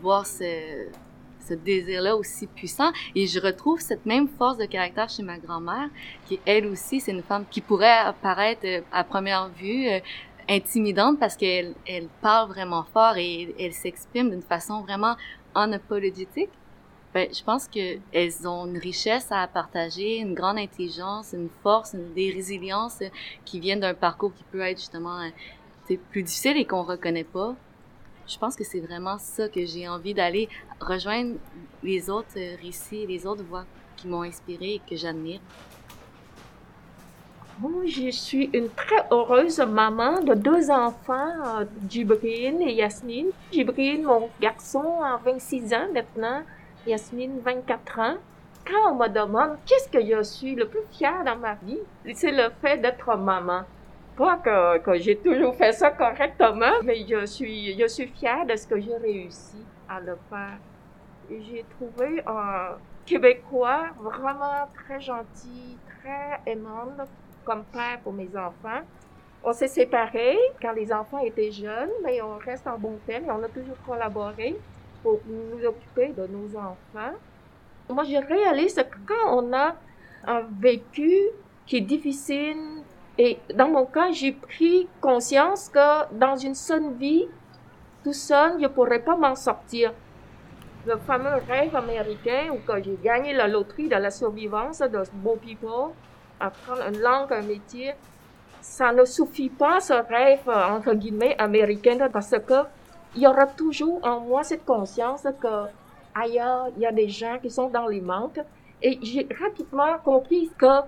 voir 0.00 0.26
ce, 0.26 0.88
ce 1.48 1.54
désir-là 1.54 2.16
aussi 2.16 2.46
puissant. 2.46 2.90
Et 3.14 3.26
je 3.26 3.40
retrouve 3.40 3.80
cette 3.80 4.06
même 4.06 4.28
force 4.28 4.58
de 4.58 4.66
caractère 4.66 5.08
chez 5.08 5.22
ma 5.22 5.38
grand-mère, 5.38 5.88
qui 6.26 6.38
elle 6.46 6.66
aussi, 6.66 7.00
c'est 7.00 7.12
une 7.12 7.22
femme 7.22 7.44
qui 7.50 7.60
pourrait 7.60 7.98
apparaître 7.98 8.64
euh, 8.64 8.80
à 8.92 9.04
première 9.04 9.48
vue 9.48 9.88
euh, 9.88 10.00
intimidante 10.48 11.18
parce 11.18 11.36
qu'elle 11.36 11.74
elle 11.86 12.08
parle 12.22 12.48
vraiment 12.48 12.84
fort 12.84 13.16
et 13.16 13.54
elle 13.58 13.72
s'exprime 13.72 14.30
d'une 14.30 14.42
façon 14.42 14.82
vraiment 14.82 15.16
unapologétique. 15.54 16.50
Ben, 17.14 17.28
je 17.32 17.42
pense 17.42 17.68
que 17.68 17.98
elles 18.12 18.46
ont 18.46 18.66
une 18.66 18.78
richesse 18.78 19.28
à 19.30 19.46
partager, 19.46 20.18
une 20.18 20.34
grande 20.34 20.58
intelligence, 20.58 21.32
une 21.32 21.48
force, 21.62 21.94
une, 21.94 22.12
des 22.12 22.30
résiliences 22.30 23.02
qui 23.46 23.60
viennent 23.60 23.80
d'un 23.80 23.94
parcours 23.94 24.32
qui 24.34 24.44
peut 24.52 24.60
être 24.60 24.78
justement 24.78 25.20
euh, 25.20 25.96
plus 26.10 26.22
difficile 26.22 26.58
et 26.58 26.66
qu'on 26.66 26.82
reconnaît 26.82 27.24
pas 27.24 27.56
je 28.28 28.38
pense 28.38 28.54
que 28.54 28.64
c'est 28.64 28.80
vraiment 28.80 29.18
ça 29.18 29.48
que 29.48 29.64
j'ai 29.64 29.88
envie 29.88 30.14
d'aller 30.14 30.48
rejoindre 30.80 31.36
les 31.82 32.10
autres 32.10 32.36
euh, 32.36 32.56
récits, 32.62 33.06
les 33.06 33.26
autres 33.26 33.42
voix 33.42 33.64
qui 33.96 34.06
m'ont 34.06 34.22
inspiré 34.22 34.74
et 34.74 34.82
que 34.88 34.96
j'admire. 34.96 35.40
Moi, 37.60 37.86
je 37.86 38.10
suis 38.10 38.50
une 38.52 38.68
très 38.68 39.04
heureuse 39.10 39.58
maman 39.58 40.20
de 40.22 40.34
deux 40.34 40.70
enfants, 40.70 41.58
euh, 41.58 41.64
Jibril 41.88 42.62
et 42.62 42.74
Yasmine. 42.74 43.30
Jibril, 43.50 44.02
mon 44.04 44.28
garçon, 44.40 45.02
a 45.02 45.16
26 45.16 45.74
ans 45.74 45.88
maintenant. 45.92 46.42
Yasmine, 46.86 47.40
24 47.44 47.98
ans. 47.98 48.14
Quand 48.64 48.92
on 48.92 48.96
me 48.96 49.08
demande 49.08 49.56
qu'est-ce 49.66 49.88
que 49.88 50.04
je 50.04 50.22
suis 50.22 50.54
le 50.54 50.68
plus 50.68 50.84
fière 50.92 51.24
dans 51.24 51.36
ma 51.36 51.54
vie, 51.54 51.78
c'est 52.14 52.30
le 52.30 52.50
fait 52.60 52.76
d'être 52.78 53.16
maman. 53.16 53.62
Que, 54.18 54.78
que 54.78 54.98
j'ai 54.98 55.16
toujours 55.16 55.54
fait 55.54 55.70
ça 55.70 55.92
correctement, 55.92 56.82
mais 56.82 57.06
je 57.06 57.24
suis, 57.24 57.78
je 57.78 57.86
suis 57.86 58.08
fière 58.08 58.44
de 58.44 58.56
ce 58.56 58.66
que 58.66 58.80
j'ai 58.80 58.96
réussi 58.96 59.64
à 59.88 60.00
le 60.00 60.18
faire. 60.28 60.58
J'ai 61.30 61.64
trouvé 61.78 62.20
un 62.26 62.78
Québécois 63.06 63.90
vraiment 63.96 64.66
très 64.74 64.98
gentil, 65.00 65.78
très 66.00 66.40
aimant, 66.50 66.88
comme 67.44 67.62
père 67.72 68.00
pour 68.02 68.12
mes 68.12 68.28
enfants. 68.36 68.82
On 69.44 69.52
s'est 69.52 69.68
séparés 69.68 70.36
quand 70.60 70.72
les 70.72 70.92
enfants 70.92 71.20
étaient 71.20 71.52
jeunes, 71.52 71.90
mais 72.02 72.20
on 72.20 72.38
reste 72.38 72.66
en 72.66 72.76
bon 72.76 72.98
terme 73.06 73.26
et 73.26 73.30
on 73.30 73.42
a 73.44 73.48
toujours 73.48 73.80
collaboré 73.86 74.56
pour 75.04 75.20
nous 75.28 75.64
occuper 75.64 76.08
de 76.08 76.26
nos 76.26 76.58
enfants. 76.58 77.14
Moi, 77.88 78.02
je 78.02 78.16
réalise 78.16 78.74
que 78.74 78.98
quand 79.06 79.36
on 79.36 79.52
a 79.52 79.76
un 80.26 80.42
vécu 80.60 81.14
qui 81.66 81.76
est 81.76 81.82
difficile, 81.82 82.82
et 83.18 83.40
dans 83.52 83.68
mon 83.68 83.84
cas, 83.84 84.12
j'ai 84.12 84.30
pris 84.32 84.88
conscience 85.00 85.68
que 85.68 86.14
dans 86.14 86.36
une 86.36 86.54
seule 86.54 86.92
vie, 86.92 87.26
tout 88.04 88.12
seul, 88.12 88.52
je 88.58 88.62
ne 88.62 88.68
pourrais 88.68 89.00
pas 89.00 89.16
m'en 89.16 89.34
sortir. 89.34 89.92
Le 90.86 90.96
fameux 90.98 91.42
rêve 91.48 91.74
américain 91.74 92.46
où 92.52 92.58
j'ai 92.82 92.96
gagné 93.02 93.32
la 93.32 93.48
loterie 93.48 93.88
de 93.88 93.96
la 93.96 94.12
survivance 94.12 94.78
de 94.78 95.02
Beau 95.14 95.36
People, 95.36 95.92
apprendre 96.38 96.82
une 96.88 97.00
langue, 97.00 97.32
un 97.32 97.42
métier, 97.42 97.94
ça 98.60 98.92
ne 98.92 99.04
suffit 99.04 99.50
pas 99.50 99.80
ce 99.80 99.94
rêve, 99.94 100.48
entre 100.48 100.94
guillemets, 100.94 101.34
américain, 101.38 102.08
parce 102.12 102.30
que 102.30 102.66
il 103.16 103.22
y 103.22 103.26
aura 103.26 103.46
toujours 103.46 103.98
en 104.04 104.20
moi 104.20 104.44
cette 104.44 104.64
conscience 104.64 105.26
que 105.40 105.66
ailleurs, 106.14 106.68
il 106.76 106.82
y 106.82 106.86
a 106.86 106.92
des 106.92 107.08
gens 107.08 107.38
qui 107.42 107.50
sont 107.50 107.68
dans 107.68 107.88
les 107.88 108.00
manques. 108.00 108.40
Et 108.80 108.98
j'ai 109.02 109.26
rapidement 109.40 109.98
compris 110.04 110.50
que 110.56 110.82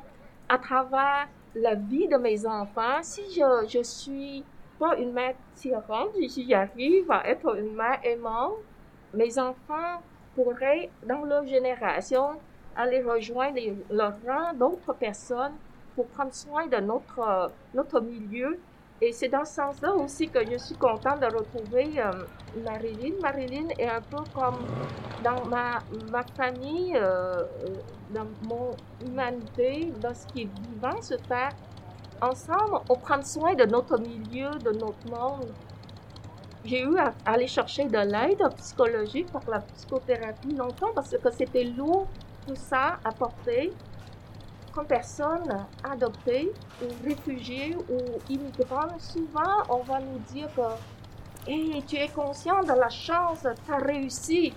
à 0.48 0.58
travers 0.58 1.26
la 1.54 1.74
vie 1.74 2.08
de 2.08 2.16
mes 2.16 2.46
enfants, 2.46 3.02
si 3.02 3.22
je, 3.34 3.66
je 3.68 3.82
suis 3.82 4.44
pas 4.78 4.96
une 4.98 5.12
mère 5.12 5.34
tyrante, 5.54 6.14
si 6.28 6.48
j'arrive 6.48 7.10
à 7.10 7.28
être 7.28 7.56
une 7.56 7.74
mère 7.74 8.00
aimante, 8.04 8.54
mes 9.12 9.38
enfants 9.38 10.02
pourraient, 10.34 10.90
dans 11.02 11.24
leur 11.24 11.46
génération, 11.46 12.40
aller 12.74 13.02
rejoindre 13.02 13.58
le 13.90 14.26
rang 14.26 14.54
d'autres 14.54 14.94
personnes 14.94 15.58
pour 15.94 16.08
prendre 16.08 16.32
soin 16.34 16.66
de 16.66 16.76
notre, 16.78 17.52
notre 17.74 18.00
milieu. 18.00 18.62
Et 19.02 19.12
c'est 19.12 19.28
dans 19.28 19.46
ce 19.46 19.54
sens-là 19.54 19.94
aussi 19.94 20.28
que 20.28 20.40
je 20.44 20.58
suis 20.58 20.74
contente 20.74 21.20
de 21.20 21.26
retrouver 21.26 21.98
euh, 21.98 22.12
Marilyn. 22.62 23.14
Marilyn 23.22 23.68
est 23.78 23.88
un 23.88 24.02
peu 24.02 24.22
comme 24.34 24.58
dans 25.24 25.46
ma, 25.46 25.78
ma 26.10 26.22
famille, 26.36 26.94
euh, 26.96 27.44
dans 28.10 28.26
mon 28.46 28.72
humanité, 29.02 29.90
dans 30.00 30.14
ce 30.14 30.26
qui 30.26 30.42
est 30.42 30.48
vivant 30.68 31.00
sur 31.00 31.16
Terre. 31.22 31.52
Ensemble, 32.20 32.80
on 32.90 32.96
prend 32.96 33.22
soin 33.22 33.54
de 33.54 33.64
notre 33.64 33.98
milieu, 33.98 34.50
de 34.50 34.72
notre 34.72 35.08
monde. 35.08 35.48
J'ai 36.62 36.82
eu 36.82 36.98
à 36.98 37.14
aller 37.24 37.46
chercher 37.46 37.84
de 37.84 37.96
l'aide 37.96 38.46
psychologique 38.58 39.32
par 39.32 39.48
la 39.48 39.60
psychothérapie 39.60 40.54
longtemps 40.54 40.92
parce 40.94 41.16
que 41.16 41.30
c'était 41.30 41.64
lourd 41.64 42.06
tout 42.46 42.54
ça 42.54 42.98
à 43.02 43.12
porter 43.12 43.72
comme 44.72 44.86
personne 44.86 45.66
adoptée 45.84 46.52
ou 46.82 46.86
réfugiée 47.04 47.76
ou 47.88 47.98
immigrante. 48.28 49.00
Souvent, 49.00 49.62
on 49.68 49.78
va 49.78 50.00
nous 50.00 50.18
dire 50.32 50.48
que 50.54 51.50
hey, 51.50 51.82
tu 51.86 51.96
es 51.96 52.08
conscient 52.08 52.62
de 52.62 52.72
la 52.72 52.88
chance, 52.88 53.46
tu 53.66 53.72
as 53.72 53.78
réussi. 53.78 54.52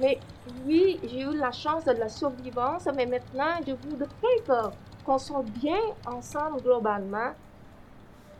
Mais 0.00 0.18
oui, 0.64 1.00
j'ai 1.02 1.22
eu 1.22 1.36
la 1.36 1.50
chance 1.50 1.84
de 1.84 1.92
la 1.92 2.08
survivance, 2.08 2.88
mais 2.94 3.06
maintenant, 3.06 3.56
je 3.66 3.72
voudrais 3.72 4.70
qu'on 5.04 5.18
soit 5.18 5.42
bien 5.42 5.80
ensemble 6.06 6.62
globalement. 6.62 7.32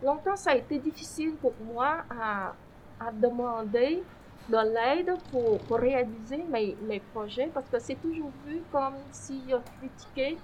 Longtemps, 0.02 0.36
ça 0.36 0.52
a 0.52 0.54
été 0.54 0.78
difficile 0.78 1.34
pour 1.34 1.54
moi 1.72 2.04
à, 2.08 2.52
à 3.00 3.10
demander 3.12 4.02
de 4.48 4.56
l'aide 4.56 5.16
pour, 5.30 5.58
pour, 5.58 5.78
réaliser 5.78 6.44
mes, 6.48 6.76
mes 6.82 7.00
projets 7.00 7.50
parce 7.52 7.68
que 7.68 7.78
c'est 7.78 7.96
toujours 7.96 8.30
vu 8.46 8.62
comme 8.72 8.94
si 9.10 9.42
je 9.48 9.56
critiquais 9.78 10.38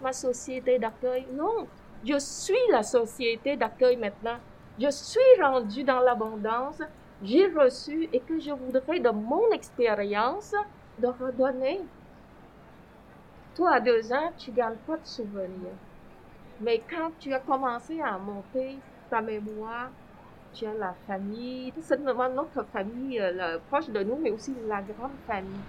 ma 0.00 0.12
société 0.12 0.78
d'accueil. 0.78 1.26
Non, 1.32 1.70
je 2.02 2.18
suis 2.18 2.54
la 2.72 2.82
société 2.82 3.56
d'accueil 3.56 3.96
maintenant. 3.96 4.38
Je 4.78 4.90
suis 4.90 5.42
rendu 5.42 5.84
dans 5.84 6.00
l'abondance, 6.00 6.80
j'ai 7.20 7.46
reçu 7.48 8.08
et 8.12 8.24
que 8.24 8.38
je 8.38 8.52
voudrais 8.52 9.00
de 9.00 9.10
mon 9.10 9.50
expérience 9.50 10.54
de 10.98 11.08
redonner. 11.08 11.90
Toi, 13.54 13.72
à 13.74 13.80
deux 13.80 14.12
ans, 14.12 14.32
tu 14.38 14.52
gardes 14.52 14.82
pas 14.84 14.96
de 14.98 15.06
souvenirs. 15.06 15.78
Mais 16.60 16.86
quand 16.88 17.12
tu 17.18 17.32
as 17.34 17.40
commencé 17.40 18.00
à 18.00 18.18
monter 18.18 18.84
ta 19.10 19.20
mémoire, 19.22 19.92
tu 20.52 20.66
as 20.66 20.74
la 20.74 20.94
famille, 21.06 21.72
c'est 21.82 21.98
notre 22.00 22.64
famille 22.72 23.20
euh, 23.20 23.58
proche 23.68 23.90
de 23.90 24.02
nous, 24.02 24.18
mais 24.20 24.30
aussi 24.30 24.54
la 24.66 24.82
grande 24.82 25.20
famille. 25.26 25.66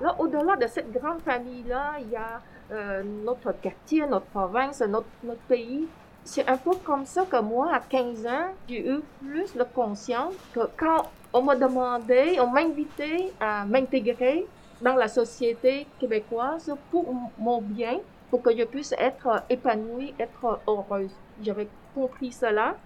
Là, 0.00 0.14
au-delà 0.18 0.56
de 0.56 0.66
cette 0.66 0.92
grande 0.92 1.20
famille-là, 1.22 1.94
il 2.00 2.10
y 2.10 2.16
a 2.16 2.40
euh, 2.70 3.02
notre 3.24 3.52
quartier, 3.52 4.06
notre 4.06 4.26
province, 4.26 4.80
notre, 4.82 5.06
notre 5.24 5.40
pays. 5.42 5.88
C'est 6.24 6.46
un 6.48 6.56
peu 6.56 6.72
comme 6.84 7.06
ça 7.06 7.24
que 7.24 7.40
moi, 7.40 7.72
à 7.72 7.80
15 7.80 8.26
ans, 8.26 8.48
j'ai 8.68 8.86
eu 8.86 9.00
plus 9.20 9.54
de 9.56 9.64
conscience 9.64 10.34
que 10.54 10.60
quand 10.76 11.10
on 11.32 11.42
m'a 11.42 11.56
demandé, 11.56 12.38
on 12.40 12.48
m'a 12.48 12.60
invité 12.60 13.32
à 13.40 13.64
m'intégrer 13.64 14.46
dans 14.80 14.94
la 14.94 15.08
société 15.08 15.86
québécoise 15.98 16.72
pour 16.90 17.06
mon 17.38 17.60
bien, 17.60 17.98
pour 18.30 18.42
que 18.42 18.56
je 18.56 18.64
puisse 18.64 18.92
être 18.98 19.42
épanouie, 19.48 20.14
être 20.18 20.60
heureuse. 20.68 21.14
J'avais 21.42 21.68
compris 21.94 22.32
cela 22.32 22.76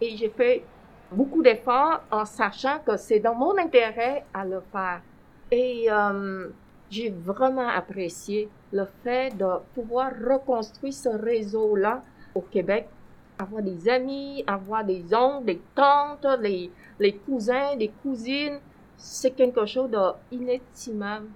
et 0.00 0.16
j'ai 0.16 0.28
fait 0.28 0.64
beaucoup 1.10 1.42
d'efforts 1.42 2.00
en 2.10 2.24
sachant 2.24 2.78
que 2.86 2.96
c'est 2.96 3.20
dans 3.20 3.34
mon 3.34 3.58
intérêt 3.58 4.24
à 4.32 4.44
le 4.44 4.62
faire. 4.72 5.00
Et 5.50 5.86
euh, 5.90 6.48
j'ai 6.90 7.10
vraiment 7.10 7.68
apprécié 7.68 8.48
le 8.72 8.84
fait 9.02 9.36
de 9.36 9.46
pouvoir 9.74 10.12
reconstruire 10.12 10.92
ce 10.92 11.08
réseau-là 11.08 12.02
au 12.34 12.42
Québec, 12.42 12.88
avoir 13.38 13.62
des 13.62 13.88
amis, 13.88 14.44
avoir 14.46 14.84
des 14.84 15.14
oncles, 15.14 15.46
des 15.46 15.60
tantes, 15.74 16.26
les, 16.40 16.70
les 16.98 17.14
cousins, 17.14 17.76
des 17.76 17.88
cousines, 18.02 18.58
c'est 18.96 19.30
quelque 19.30 19.64
chose 19.64 19.90
d'inestimable. 20.30 21.28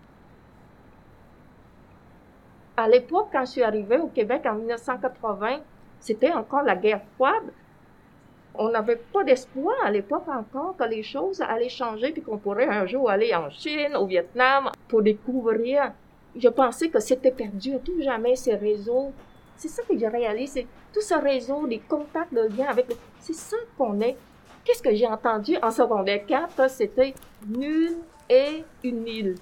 À 2.76 2.88
l'époque, 2.88 3.28
quand 3.33 3.45
je 3.45 3.50
suis 3.52 3.62
arrivée 3.62 3.99
au 3.99 4.09
Québec 4.09 4.42
en 4.47 4.54
1980, 4.54 5.61
c'était 6.00 6.33
encore 6.33 6.62
la 6.62 6.75
guerre 6.75 7.02
froide 7.14 7.52
on 8.54 8.68
n'avait 8.71 9.00
pas 9.12 9.25
d'espoir 9.25 9.75
à 9.85 9.90
l'époque 9.90 10.28
encore 10.28 10.76
que 10.76 10.85
les 10.85 11.02
choses 11.02 11.40
allaient 11.40 11.68
changer 11.68 12.12
puis 12.12 12.23
qu'on 12.23 12.38
pourrait 12.38 12.68
un 12.68 12.87
jour 12.87 13.09
aller 13.09 13.35
en 13.35 13.50
Chine, 13.50 13.97
au 13.97 14.06
Vietnam 14.06 14.71
pour 14.88 15.02
découvrir. 15.02 15.92
Je 16.37 16.49
pensais 16.49 16.88
que 16.88 17.00
c'était 17.00 17.30
perdu 17.30 17.75
à 17.75 17.78
tout 17.78 18.00
jamais 18.02 18.37
ces 18.37 18.54
réseaux. 18.54 19.12
C'est 19.56 19.68
ça 19.68 19.82
que 19.82 19.97
j'ai 19.97 20.09
réalisé, 20.09 20.66
tout 20.92 21.00
ce 21.00 21.14
réseau, 21.14 21.66
les 21.66 21.78
contacts 21.78 22.35
de 22.35 22.49
lien 22.56 22.66
avec. 22.68 22.87
C'est 23.21 23.35
ça 23.35 23.56
qu'on 23.78 24.00
est. 24.00 24.16
Qu'est-ce 24.64 24.82
que 24.82 24.94
j'ai 24.94 25.06
entendu 25.06 25.56
en 25.62 25.71
secondaire 25.71 26.25
4? 26.26 26.71
C'était 26.71 27.14
nul 27.47 27.97
et 28.28 28.64
une 28.85 29.06
île. 29.06 29.35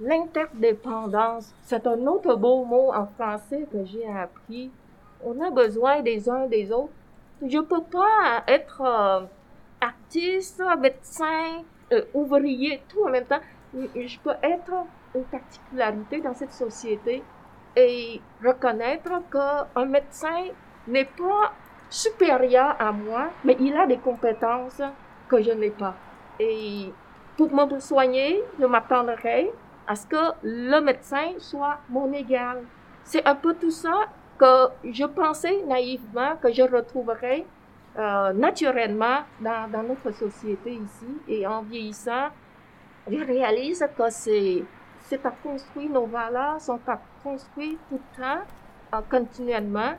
L'interdépendance, 0.00 1.52
c'est 1.62 1.86
un 1.86 2.06
autre 2.06 2.34
beau 2.36 2.64
mot 2.64 2.92
en 2.92 3.06
français 3.06 3.66
que 3.70 3.84
j'ai 3.84 4.06
appris. 4.08 4.70
On 5.22 5.40
a 5.40 5.50
besoin 5.50 6.00
des 6.00 6.28
uns 6.28 6.46
des 6.46 6.72
autres 6.72 6.92
je 7.46 7.56
ne 7.56 7.62
peux 7.62 7.82
pas 7.82 8.42
être 8.46 8.82
euh, 8.82 9.26
artiste, 9.80 10.62
médecin, 10.78 11.62
euh, 11.92 12.02
ouvrier, 12.14 12.82
tout 12.88 13.04
en 13.06 13.10
même 13.10 13.24
temps. 13.24 13.40
Je 13.72 14.18
peux 14.18 14.34
être 14.42 14.72
une 15.14 15.24
particularité 15.24 16.20
dans 16.20 16.34
cette 16.34 16.52
société 16.52 17.22
et 17.76 18.20
reconnaître 18.44 19.10
qu'un 19.30 19.86
médecin 19.86 20.48
n'est 20.86 21.04
pas 21.04 21.52
supérieur 21.88 22.76
à 22.78 22.92
moi, 22.92 23.30
mais 23.44 23.56
il 23.60 23.76
a 23.76 23.86
des 23.86 23.98
compétences 23.98 24.82
que 25.28 25.42
je 25.42 25.52
n'ai 25.52 25.70
pas. 25.70 25.94
Et 26.38 26.92
pour 27.36 27.52
me 27.52 27.78
soigner, 27.78 28.42
je 28.58 28.66
m'attendrai 28.66 29.52
à 29.86 29.94
ce 29.94 30.06
que 30.06 30.32
le 30.42 30.80
médecin 30.80 31.32
soit 31.38 31.78
mon 31.88 32.12
égal. 32.12 32.62
C'est 33.04 33.26
un 33.26 33.34
peu 33.34 33.54
tout 33.54 33.70
ça 33.70 34.08
que 34.40 34.90
je 34.90 35.04
pensais 35.04 35.62
naïvement 35.66 36.34
que 36.42 36.50
je 36.50 36.62
retrouverais 36.62 37.44
euh, 37.98 38.32
naturellement 38.32 39.18
dans, 39.38 39.68
notre 39.86 40.12
société 40.12 40.72
ici. 40.72 41.12
Et 41.28 41.46
en 41.46 41.60
vieillissant, 41.60 42.28
je 43.10 43.22
réalise 43.22 43.84
que 43.96 44.08
c'est, 44.08 44.64
à 45.24 45.30
construire 45.42 45.90
nos 45.90 46.06
valeurs, 46.06 46.58
sont 46.58 46.80
à 46.86 46.98
construire 47.22 47.76
tout 47.90 48.00
le 48.00 48.22
temps, 48.22 48.40
euh, 48.94 49.00
continuellement. 49.10 49.92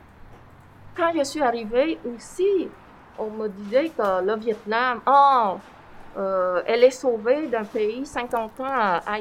quand 0.96 1.12
je 1.16 1.22
suis 1.22 1.42
arrivée 1.42 1.98
aussi, 2.04 2.68
on 3.18 3.30
me 3.30 3.48
disait 3.48 3.90
que 3.90 4.24
le 4.24 4.34
Vietnam, 4.36 5.00
oh, 5.06 5.58
euh, 6.16 6.62
elle 6.66 6.82
est 6.82 6.90
sauvée 6.90 7.46
d'un 7.46 7.64
pays 7.64 8.04
50 8.04 8.60
ans 8.60 8.64
à 8.66 9.18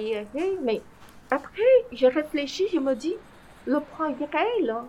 mais 0.64 0.82
après, 1.30 1.86
j'ai 1.92 2.08
réfléchi, 2.08 2.68
je 2.74 2.80
me 2.80 2.96
dis, 2.96 3.16
le 3.68 3.80
progrès, 3.80 4.62
là, 4.64 4.84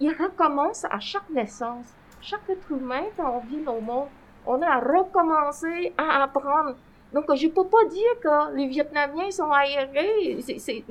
il 0.00 0.10
recommence 0.10 0.84
à 0.84 0.98
chaque 1.00 1.28
naissance. 1.30 1.86
Chaque 2.20 2.48
être 2.48 2.70
humain, 2.70 3.04
quand 3.16 3.30
on 3.36 3.46
vient 3.46 3.72
au 3.72 3.80
monde, 3.80 4.08
on 4.46 4.60
a 4.62 4.66
à 4.66 4.80
recommencer 4.80 5.92
à 5.96 6.24
apprendre. 6.24 6.74
Donc, 7.12 7.32
je 7.34 7.46
ne 7.46 7.52
peux 7.52 7.66
pas 7.66 7.84
dire 7.84 8.20
que 8.20 8.56
les 8.56 8.66
Vietnamiens 8.66 9.30
sont 9.30 9.50
aérés. 9.50 10.38
C'est, 10.58 10.82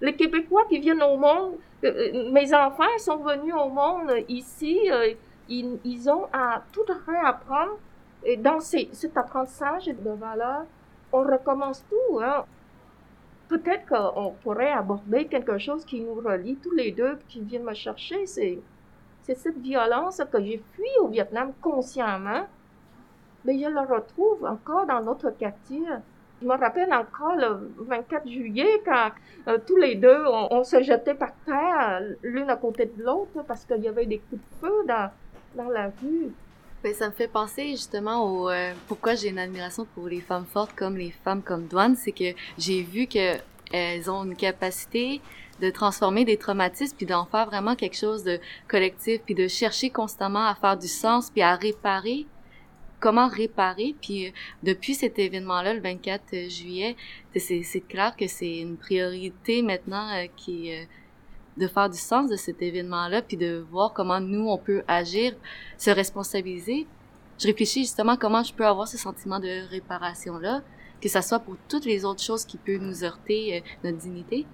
les 0.00 0.14
Québécois 0.14 0.64
qui 0.68 0.80
viennent 0.80 1.02
au 1.02 1.16
monde, 1.16 1.54
euh, 1.84 2.10
euh, 2.14 2.30
mes 2.32 2.52
enfants 2.54 2.98
sont 2.98 3.18
venus 3.18 3.54
au 3.54 3.68
monde 3.68 4.12
ici, 4.28 4.90
euh, 4.90 5.12
ils, 5.48 5.78
ils, 5.84 6.10
ont 6.10 6.26
à 6.32 6.62
tout 6.72 6.84
réapprendre. 7.06 7.78
Et 8.24 8.36
dans 8.36 8.60
cet 8.60 9.16
apprentissage 9.16 9.86
de 9.86 10.10
valeur, 10.10 10.64
on 11.12 11.22
recommence 11.22 11.84
tout. 11.88 12.20
Hein 12.20 12.44
peut-être 13.50 13.84
qu'on 13.86 14.30
pourrait 14.42 14.70
aborder 14.70 15.26
quelque 15.26 15.58
chose 15.58 15.84
qui 15.84 16.00
nous 16.00 16.14
relie 16.14 16.56
tous 16.62 16.70
les 16.70 16.92
deux, 16.92 17.18
qui 17.28 17.40
vient 17.40 17.60
me 17.60 17.74
chercher. 17.74 18.24
C'est, 18.26 18.60
cette 19.22 19.58
violence 19.58 20.20
que 20.32 20.42
j'ai 20.42 20.60
fui 20.74 20.90
au 21.00 21.06
Vietnam 21.06 21.52
consciemment, 21.60 22.46
mais 23.44 23.56
je 23.60 23.68
la 23.68 23.82
retrouve 23.82 24.44
encore 24.44 24.86
dans 24.86 25.00
notre 25.02 25.30
quartier. 25.30 25.82
Je 26.42 26.46
me 26.48 26.56
rappelle 26.56 26.92
encore 26.92 27.36
le 27.36 27.70
24 27.78 28.28
juillet 28.28 28.82
quand 28.84 29.10
euh, 29.46 29.58
tous 29.64 29.76
les 29.76 29.94
deux, 29.94 30.24
on, 30.26 30.64
se 30.64 30.82
jetait 30.82 31.14
par 31.14 31.32
terre, 31.46 32.02
l'une 32.24 32.50
à 32.50 32.56
côté 32.56 32.86
de 32.86 33.04
l'autre, 33.04 33.44
parce 33.46 33.64
qu'il 33.64 33.82
y 33.82 33.88
avait 33.88 34.06
des 34.06 34.18
coups 34.18 34.40
de 34.42 34.66
feu 34.66 34.84
dans, 34.88 35.10
dans 35.54 35.70
la 35.70 35.92
rue. 36.02 36.32
Ben, 36.82 36.94
ça 36.94 37.08
me 37.08 37.12
fait 37.12 37.28
penser 37.28 37.72
justement 37.72 38.24
au 38.24 38.48
euh, 38.48 38.72
pourquoi 38.88 39.14
j'ai 39.14 39.28
une 39.28 39.38
admiration 39.38 39.86
pour 39.94 40.08
les 40.08 40.22
femmes 40.22 40.46
fortes 40.46 40.74
comme 40.74 40.96
les 40.96 41.10
femmes 41.10 41.42
comme 41.42 41.66
Douane, 41.66 41.94
c'est 41.94 42.12
que 42.12 42.32
j'ai 42.56 42.80
vu 42.82 43.06
que 43.06 43.36
elles 43.70 44.10
ont 44.10 44.24
une 44.24 44.34
capacité 44.34 45.20
de 45.60 45.68
transformer 45.68 46.24
des 46.24 46.38
traumatismes 46.38 46.96
puis 46.96 47.04
d'en 47.04 47.26
faire 47.26 47.44
vraiment 47.44 47.76
quelque 47.76 47.98
chose 47.98 48.24
de 48.24 48.40
collectif 48.66 49.20
puis 49.26 49.34
de 49.34 49.46
chercher 49.46 49.90
constamment 49.90 50.46
à 50.46 50.54
faire 50.54 50.78
du 50.78 50.88
sens 50.88 51.30
puis 51.30 51.42
à 51.42 51.54
réparer. 51.54 52.26
Comment 52.98 53.28
réparer? 53.28 53.94
Puis 54.00 54.28
euh, 54.28 54.30
depuis 54.62 54.94
cet 54.94 55.18
événement 55.18 55.60
là 55.60 55.74
le 55.74 55.80
24 55.80 56.48
juillet 56.48 56.96
c'est 57.36 57.86
clair 57.86 58.16
que 58.16 58.26
c'est 58.26 58.56
une 58.56 58.78
priorité 58.78 59.60
maintenant 59.60 60.08
euh, 60.16 60.28
qui 60.34 60.70
est 60.70 60.88
de 61.60 61.68
faire 61.68 61.90
du 61.90 61.98
sens 61.98 62.30
de 62.30 62.36
cet 62.36 62.62
événement-là, 62.62 63.22
puis 63.22 63.36
de 63.36 63.64
voir 63.70 63.92
comment 63.92 64.20
nous, 64.20 64.48
on 64.48 64.58
peut 64.58 64.82
agir, 64.88 65.34
se 65.78 65.90
responsabiliser. 65.90 66.86
Je 67.38 67.46
réfléchis 67.46 67.80
justement 67.80 68.16
comment 68.16 68.42
je 68.42 68.52
peux 68.52 68.66
avoir 68.66 68.88
ce 68.88 68.98
sentiment 68.98 69.38
de 69.38 69.68
réparation-là, 69.70 70.62
que 71.00 71.08
ça 71.08 71.22
soit 71.22 71.38
pour 71.38 71.56
toutes 71.68 71.84
les 71.84 72.04
autres 72.04 72.22
choses 72.22 72.44
qui 72.44 72.56
peuvent 72.56 72.82
nous 72.82 73.04
heurter 73.04 73.58
euh, 73.58 73.60
notre 73.84 73.98
dignité. 73.98 74.46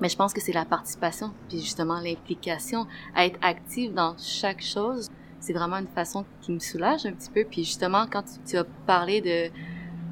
Mais 0.00 0.08
je 0.08 0.16
pense 0.16 0.32
que 0.32 0.40
c'est 0.40 0.52
la 0.52 0.64
participation, 0.64 1.32
puis 1.48 1.60
justement 1.60 2.00
l'implication, 2.00 2.86
à 3.14 3.26
être 3.26 3.38
active 3.42 3.94
dans 3.94 4.16
chaque 4.18 4.62
chose. 4.62 5.10
C'est 5.38 5.52
vraiment 5.52 5.76
une 5.76 5.88
façon 5.88 6.24
qui 6.40 6.52
me 6.52 6.58
soulage 6.58 7.04
un 7.06 7.12
petit 7.12 7.30
peu. 7.30 7.44
Puis 7.44 7.64
justement, 7.64 8.06
quand 8.10 8.24
tu 8.46 8.56
as 8.56 8.64
parlé 8.86 9.20
de 9.20 9.50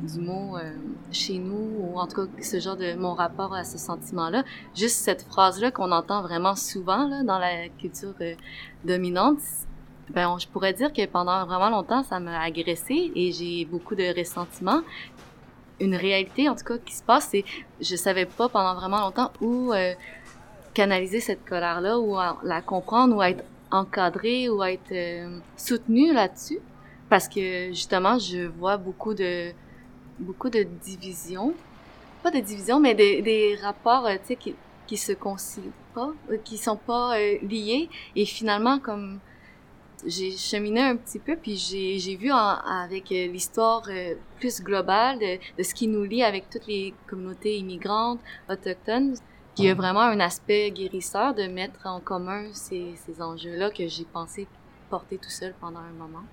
du 0.03 0.21
mot 0.21 0.57
euh, 0.57 0.73
chez 1.13 1.39
nous, 1.39 1.77
ou 1.79 1.99
en 1.99 2.07
tout 2.07 2.27
cas 2.27 2.43
ce 2.43 2.59
genre 2.59 2.77
de 2.77 2.95
mon 2.95 3.15
rapport 3.15 3.55
à 3.55 3.65
ce 3.65 3.79
sentiment-là. 3.79 4.45
Juste 4.75 4.97
cette 4.97 5.23
phrase-là 5.23 5.71
qu'on 5.71 5.93
entend 5.93 6.23
vraiment 6.23 6.57
souvent 6.57 7.07
là, 7.07 7.23
dans 7.23 7.39
la 7.39 7.69
culture 7.69 8.15
euh, 8.21 8.35
dominante, 8.85 9.39
ben 10.11 10.37
je 10.39 10.49
pourrais 10.49 10.73
dire 10.73 10.93
que 10.93 11.07
pendant 11.07 11.45
vraiment 11.47 11.71
longtemps, 11.71 12.03
ça 12.03 12.19
m'a 12.19 12.41
agressé 12.41 13.13
et 13.15 13.33
j'ai 13.33 13.65
beaucoup 13.65 13.95
de 13.95 14.17
ressentiment. 14.17 14.81
Une 15.79 15.95
réalité, 15.95 16.49
en 16.49 16.55
tout 16.55 16.65
cas, 16.65 16.79
qui 16.79 16.95
se 16.95 17.03
passe, 17.03 17.29
c'est 17.31 17.45
je 17.81 17.97
savais 17.97 18.27
pas 18.27 18.49
pendant 18.49 18.75
vraiment 18.75 19.01
longtemps 19.01 19.31
où 19.41 19.73
euh, 19.73 19.95
canaliser 20.75 21.21
cette 21.21 21.45
colère-là, 21.45 21.99
ou 21.99 22.17
la 22.43 22.61
comprendre, 22.61 23.17
ou 23.17 23.23
être 23.23 23.45
encadré, 23.71 24.49
ou 24.49 24.63
être 24.63 24.93
soutenu 25.57 26.13
là-dessus. 26.13 26.59
Parce 27.09 27.29
que 27.29 27.69
justement, 27.69 28.19
je 28.19 28.47
vois 28.47 28.77
beaucoup 28.77 29.15
de 29.15 29.53
beaucoup 30.21 30.51
de 30.51 30.63
divisions. 30.63 31.55
Pas 32.23 32.31
de 32.31 32.41
divisions, 32.41 32.79
mais 32.81 32.95
des, 32.95 33.23
des 33.23 33.57
rapports, 33.61 34.07
euh, 34.07 34.15
tu 34.15 34.29
sais, 34.29 34.37
qui, 34.37 34.55
qui 34.87 34.97
se 34.97 35.13
concilient 35.13 35.73
pas, 35.95 36.13
euh, 36.31 36.37
qui 36.45 36.59
sont 36.59 36.77
pas 36.77 37.19
euh, 37.19 37.39
liés. 37.43 37.89
Et 38.15 38.27
finalement, 38.27 38.79
comme 38.79 39.19
j'ai 40.07 40.37
cheminé 40.37 40.81
un 40.83 40.97
petit 40.97 41.19
peu, 41.19 41.37
puis 41.37 41.57
j'ai, 41.57 41.99
j'ai 41.99 42.17
vu 42.17 42.31
avec 42.31 43.11
l'histoire 43.11 43.83
plus 44.39 44.63
globale 44.63 45.19
de, 45.19 45.39
de, 45.59 45.63
ce 45.63 45.75
qui 45.75 45.89
nous 45.89 46.05
lie 46.05 46.23
avec 46.23 46.49
toutes 46.49 46.67
les 46.67 46.95
communautés 47.07 47.59
immigrantes, 47.59 48.21
autochtones, 48.49 49.17
qu'il 49.55 49.67
y 49.67 49.69
a 49.69 49.75
vraiment 49.75 50.01
un 50.01 50.21
aspect 50.21 50.71
guérisseur 50.71 51.35
de 51.35 51.43
mettre 51.49 51.87
en 51.87 52.01
commun 52.01 52.47
ces, 52.55 52.95
ces 53.05 53.21
enjeux-là 53.21 53.71
que 53.71 53.87
j'ai 53.89 54.05
pensé 54.05 54.47
porter 54.89 55.19
tout 55.19 55.31
seul 55.31 55.55
pendant 55.61 55.81
un 55.81 55.93
moment. 55.93 56.25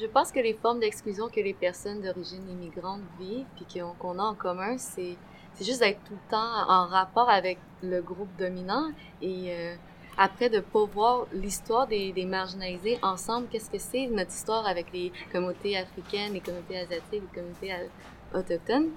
Je 0.00 0.06
pense 0.06 0.32
que 0.32 0.40
les 0.40 0.54
formes 0.54 0.80
d'exclusion 0.80 1.28
que 1.28 1.40
les 1.40 1.52
personnes 1.52 2.00
d'origine 2.00 2.48
immigrante 2.48 3.02
vivent 3.18 3.44
puis 3.56 3.66
qu'on 4.00 4.18
a 4.18 4.22
en 4.22 4.34
commun, 4.34 4.78
c'est 4.78 5.16
juste 5.60 5.80
d'être 5.80 6.02
tout 6.04 6.14
le 6.14 6.30
temps 6.30 6.70
en 6.70 6.86
rapport 6.86 7.28
avec 7.28 7.58
le 7.82 8.00
groupe 8.00 8.30
dominant 8.38 8.92
et 9.20 9.52
euh, 9.52 9.74
après 10.16 10.48
de 10.48 10.60
pas 10.60 10.84
voir 10.86 11.26
l'histoire 11.34 11.86
des, 11.86 12.12
des, 12.12 12.24
marginalisés 12.24 12.98
ensemble, 13.02 13.48
qu'est-ce 13.50 13.68
que 13.68 13.78
c'est 13.78 14.06
notre 14.06 14.30
histoire 14.30 14.66
avec 14.66 14.90
les 14.94 15.12
communautés 15.32 15.76
africaines, 15.76 16.32
les 16.32 16.40
communautés 16.40 16.78
asiatiques, 16.78 17.22
les 17.34 17.34
communautés 17.34 17.72
euh, 17.74 18.38
autochtones. 18.38 18.88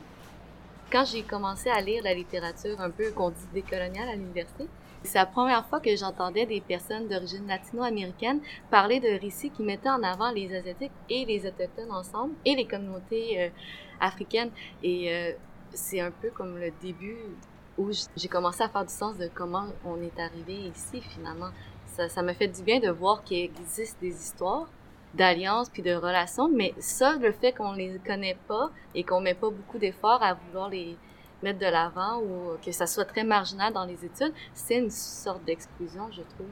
Quand 0.89 1.03
j'ai 1.03 1.23
commencé 1.23 1.69
à 1.69 1.81
lire 1.81 2.01
la 2.03 2.13
littérature 2.13 2.79
un 2.79 2.89
peu 2.89 3.11
qu'on 3.11 3.31
dit 3.31 3.47
décoloniale 3.53 4.07
à 4.07 4.15
l'université, 4.15 4.67
c'est 5.03 5.17
la 5.17 5.25
première 5.25 5.65
fois 5.67 5.79
que 5.79 5.95
j'entendais 5.95 6.45
des 6.45 6.61
personnes 6.61 7.07
d'origine 7.07 7.47
latino-américaine 7.47 8.39
parler 8.71 8.99
de 8.99 9.19
récits 9.19 9.49
qui 9.49 9.63
mettaient 9.63 9.89
en 9.89 10.01
avant 10.03 10.31
les 10.31 10.55
Asiatiques 10.55 10.91
et 11.09 11.25
les 11.25 11.45
Autochtones 11.45 11.91
ensemble 11.91 12.33
et 12.45 12.55
les 12.55 12.65
communautés 12.65 13.41
euh, 13.41 13.49
africaines. 13.99 14.51
Et 14.81 15.13
euh, 15.13 15.31
c'est 15.71 15.99
un 15.99 16.11
peu 16.11 16.29
comme 16.29 16.57
le 16.57 16.71
début 16.81 17.17
où 17.77 17.89
j'ai 18.15 18.27
commencé 18.27 18.63
à 18.63 18.69
faire 18.69 18.85
du 18.85 18.93
sens 18.93 19.17
de 19.17 19.29
comment 19.33 19.65
on 19.85 20.01
est 20.01 20.19
arrivé 20.19 20.53
ici 20.53 21.01
finalement. 21.01 21.49
Ça, 21.87 22.07
ça 22.07 22.21
me 22.21 22.33
fait 22.33 22.47
du 22.47 22.63
bien 22.63 22.79
de 22.79 22.89
voir 22.89 23.23
qu'il 23.23 23.39
existe 23.39 23.99
des 23.99 24.13
histoires 24.13 24.67
d'alliances 25.13 25.69
puis 25.69 25.83
de 25.83 25.93
relations, 25.93 26.49
mais 26.49 26.73
ça, 26.79 27.17
le 27.17 27.31
fait 27.31 27.51
qu'on 27.51 27.73
les 27.73 27.99
connaît 28.05 28.37
pas 28.47 28.71
et 28.95 29.03
qu'on 29.03 29.21
met 29.21 29.35
pas 29.35 29.49
beaucoup 29.49 29.77
d'efforts 29.77 30.23
à 30.23 30.33
vouloir 30.33 30.69
les, 30.69 30.97
mettre 31.43 31.59
de 31.59 31.65
l'avant 31.65 32.19
ou 32.21 32.57
que 32.65 32.71
ça 32.71 32.87
soit 32.87 33.05
très 33.05 33.23
marginal 33.23 33.73
dans 33.73 33.85
les 33.85 34.03
études, 34.05 34.33
c'est 34.53 34.77
une 34.77 34.89
sorte 34.89 35.43
d'exclusion, 35.43 36.09
je 36.11 36.21
trouve. 36.21 36.47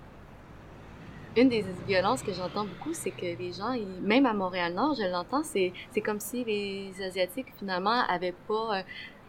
Une 1.37 1.47
des 1.47 1.63
violences 1.87 2.21
que 2.21 2.33
j'entends 2.33 2.65
beaucoup, 2.65 2.93
c'est 2.93 3.11
que 3.11 3.21
les 3.25 3.53
gens, 3.53 3.73
même 4.01 4.25
à 4.25 4.33
Montréal-Nord, 4.33 4.95
je 4.95 5.09
l'entends, 5.09 5.43
c'est, 5.43 5.71
c'est 5.91 6.01
comme 6.01 6.19
si 6.19 6.43
les 6.43 6.93
Asiatiques, 7.01 7.53
finalement, 7.57 8.03
avaient 8.09 8.35
pas... 8.47 8.79
Euh, 8.79 8.83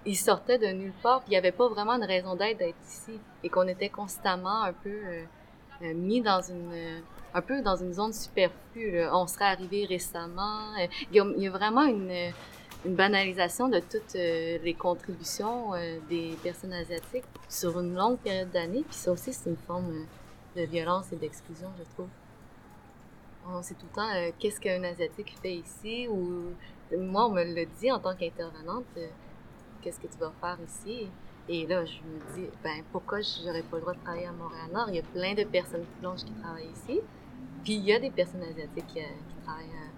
ils 0.05 0.17
sortaient 0.17 0.59
de 0.59 0.67
nulle 0.67 0.93
part, 1.01 1.21
puis 1.21 1.29
il 1.29 1.35
n'y 1.35 1.37
avait 1.37 1.53
pas 1.53 1.69
vraiment 1.69 1.93
une 1.93 2.05
raison 2.05 2.35
d'être 2.35 2.59
d'être 2.59 2.75
ici, 2.85 3.21
et 3.45 3.49
qu'on 3.49 3.69
était 3.69 3.89
constamment 3.89 4.63
un 4.63 4.73
peu 4.73 4.91
euh, 4.91 5.23
euh, 5.83 5.95
mis 5.95 6.21
dans 6.21 6.43
une... 6.43 7.03
un 7.35 7.41
peu 7.41 7.63
dans 7.63 7.77
une 7.77 7.93
zone 7.93 8.13
superflue. 8.13 9.07
On 9.13 9.29
serait 9.29 9.45
arrivé 9.45 9.87
récemment. 9.87 10.75
Il 11.13 11.25
y 11.39 11.47
a 11.47 11.51
vraiment 11.51 11.85
une 11.85 12.33
une 12.85 12.95
banalisation 12.95 13.69
de 13.69 13.79
toutes 13.79 14.17
euh, 14.17 14.59
les 14.63 14.75
contributions 14.75 15.75
euh, 15.75 15.99
des 16.09 16.37
personnes 16.43 16.73
asiatiques 16.73 17.25
sur 17.49 17.79
une 17.79 17.95
longue 17.95 18.19
période 18.19 18.51
d'années. 18.51 18.85
Puis 18.89 18.97
ça 18.97 19.13
aussi, 19.13 19.33
c'est 19.33 19.51
une 19.51 19.57
forme 19.57 19.91
euh, 19.91 20.61
de 20.61 20.67
violence 20.67 21.13
et 21.13 21.17
d'exclusion, 21.17 21.69
je 21.79 21.85
trouve. 21.95 22.09
On 23.49 23.63
sait 23.63 23.75
tout 23.75 23.87
le 23.91 23.97
temps 23.97 24.33
qu'est-ce 24.39 24.61
qu'un 24.61 24.85
Asiatique 24.85 25.35
fait 25.43 25.55
ici, 25.55 26.07
ou 26.09 26.53
moi, 26.97 27.27
on 27.27 27.31
me 27.31 27.43
le 27.43 27.67
dit 27.81 27.91
en 27.91 27.99
tant 27.99 28.15
qu'intervenante, 28.15 28.85
qu'est-ce 29.81 29.99
que 29.99 30.07
tu 30.07 30.17
vas 30.19 30.33
faire 30.41 30.59
ici? 30.65 31.09
Et 31.49 31.67
là, 31.67 31.85
je 31.85 31.99
me 32.03 32.35
dis, 32.37 32.49
ben 32.63 32.85
pourquoi 32.93 33.19
j'aurais 33.21 33.63
pas 33.63 33.79
le 33.79 33.81
droit 33.81 33.95
de 33.95 33.99
travailler 33.99 34.27
à 34.27 34.33
Montréal-Nord? 34.33 34.91
Il 34.91 34.95
y 34.95 35.01
a 35.01 35.03
plein 35.03 35.35
de 35.35 35.43
personnes 35.43 35.85
blanches 36.01 36.23
qui 36.25 36.33
travaillent 36.35 36.71
ici. 36.71 37.01
Puis 37.65 37.75
il 37.75 37.85
y 37.85 37.93
a 37.93 37.99
des 37.99 38.11
personnes 38.11 38.43
asiatiques 38.43 38.87
qui, 38.87 39.01
qui 39.01 39.45
travaillent 39.45 39.67
euh, 39.67 39.92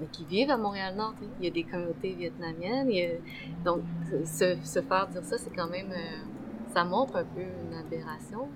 mais 0.00 0.06
qui 0.06 0.24
vivent 0.24 0.50
à 0.50 0.56
Montréal-Nord. 0.56 1.14
Il 1.38 1.44
y 1.44 1.48
a 1.48 1.50
des 1.50 1.64
communautés 1.64 2.12
vietnamiennes. 2.12 2.90
donc, 3.64 3.82
se, 4.24 4.82
faire 4.82 5.08
dire 5.08 5.24
ça, 5.24 5.38
c'est 5.38 5.54
quand 5.54 5.68
même... 5.68 5.92
Euh, 5.92 6.24
ça 6.72 6.84
montre 6.84 7.16
un 7.16 7.24
peu 7.24 7.40
une 7.40 7.74
aberration. 7.74 8.48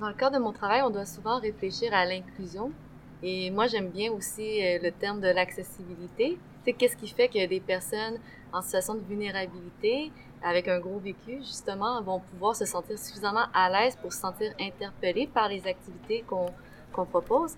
Dans 0.00 0.08
le 0.08 0.14
cadre 0.14 0.38
de 0.38 0.42
mon 0.42 0.52
travail, 0.52 0.82
on 0.82 0.90
doit 0.90 1.06
souvent 1.06 1.38
réfléchir 1.38 1.92
à 1.94 2.04
l'inclusion. 2.04 2.72
Et 3.22 3.50
moi, 3.50 3.66
j'aime 3.66 3.88
bien 3.88 4.12
aussi 4.12 4.64
euh, 4.64 4.78
le 4.82 4.90
terme 4.90 5.20
de 5.20 5.28
l'accessibilité. 5.28 6.38
C'est 6.64 6.72
qu'est-ce 6.72 6.96
qui 6.96 7.08
fait 7.08 7.28
que 7.28 7.46
des 7.46 7.60
personnes 7.60 8.18
en 8.52 8.60
situation 8.62 8.94
de 8.94 9.00
vulnérabilité 9.00 10.12
avec 10.42 10.68
un 10.68 10.78
gros 10.80 10.98
vécu, 10.98 11.38
justement, 11.38 12.02
vont 12.02 12.20
pouvoir 12.20 12.54
se 12.54 12.64
sentir 12.64 12.98
suffisamment 12.98 13.46
à 13.54 13.70
l'aise 13.70 13.96
pour 13.96 14.12
se 14.12 14.20
sentir 14.20 14.52
interpellés 14.60 15.26
par 15.26 15.48
les 15.48 15.66
activités 15.66 16.24
qu'on 16.26 17.04
propose? 17.06 17.56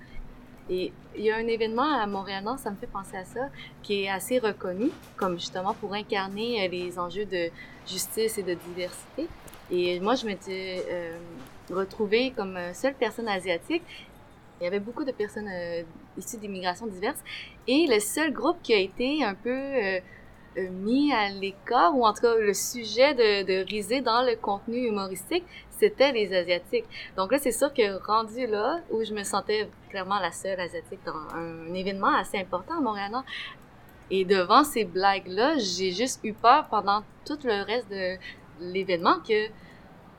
Et 0.71 0.93
il 1.17 1.25
y 1.25 1.31
a 1.31 1.37
un 1.37 1.47
événement 1.47 1.95
à 1.95 2.07
Montréal-Nord, 2.07 2.59
ça 2.59 2.71
me 2.71 2.77
fait 2.77 2.87
penser 2.87 3.17
à 3.17 3.25
ça, 3.25 3.49
qui 3.83 4.03
est 4.03 4.11
assez 4.11 4.39
reconnu, 4.39 4.91
comme 5.17 5.39
justement 5.39 5.75
pour 5.75 5.95
incarner 5.95 6.65
euh, 6.65 6.69
les 6.69 6.99
enjeux 6.99 7.25
de 7.25 7.51
justice 7.87 8.39
et 8.39 8.43
de 8.43 8.55
diversité. 8.55 9.29
Et 9.71 10.01
moi, 10.01 10.15
je 10.15 10.27
m'étais 10.27 10.85
euh, 10.91 11.17
retrouvée 11.71 12.33
comme 12.37 12.57
euh, 12.57 12.73
seule 12.75 12.95
personne 12.95 13.29
asiatique. 13.29 13.83
Il 14.61 14.65
y 14.65 14.67
avait 14.67 14.81
beaucoup 14.81 15.05
de 15.05 15.13
personnes 15.13 15.49
euh, 15.49 15.83
issues 16.17 16.39
d'immigration 16.39 16.87
diverses. 16.87 17.23
Et 17.67 17.87
le 17.87 18.01
seul 18.01 18.33
groupe 18.33 18.57
qui 18.63 18.75
a 18.75 18.79
été 18.79 19.23
un 19.23 19.35
peu 19.35 19.51
euh, 19.51 20.01
mis 20.57 21.13
à 21.13 21.29
l'écart, 21.29 21.97
ou 21.97 22.05
en 22.05 22.13
tout 22.13 22.23
cas 22.23 22.35
le 22.37 22.55
sujet 22.55 23.15
de, 23.15 23.45
de 23.45 23.65
riser 23.65 24.01
dans 24.01 24.23
le 24.23 24.37
contenu 24.37 24.87
humoristique, 24.87 25.45
c'était 25.79 26.13
les 26.13 26.35
Asiatiques. 26.35 26.87
Donc 27.17 27.33
là, 27.33 27.39
c'est 27.39 27.53
sûr 27.53 27.73
que 27.73 28.05
rendu 28.05 28.47
là, 28.47 28.81
où 28.91 29.05
je 29.05 29.15
me 29.15 29.23
sentais 29.23 29.69
clairement 29.89 30.19
la 30.19 30.33
seule 30.33 30.61
Asiatique 30.61 31.01
dans 31.07 31.37
un, 31.37 31.73
événement 31.75 32.15
assez 32.15 32.39
important 32.39 32.79
à 32.79 32.81
Montréal, 32.81 33.13
et 34.11 34.25
devant 34.25 34.65
ces 34.65 34.85
blagues-là, 34.85 35.59
j'ai 35.59 35.93
juste 35.93 36.21
eu 36.25 36.33
peur 36.33 36.67
pendant 36.69 37.03
tout 37.27 37.39
le 37.45 37.63
reste 37.65 37.91
de 37.91 38.17
l'événement 38.61 39.19
que 39.27 39.49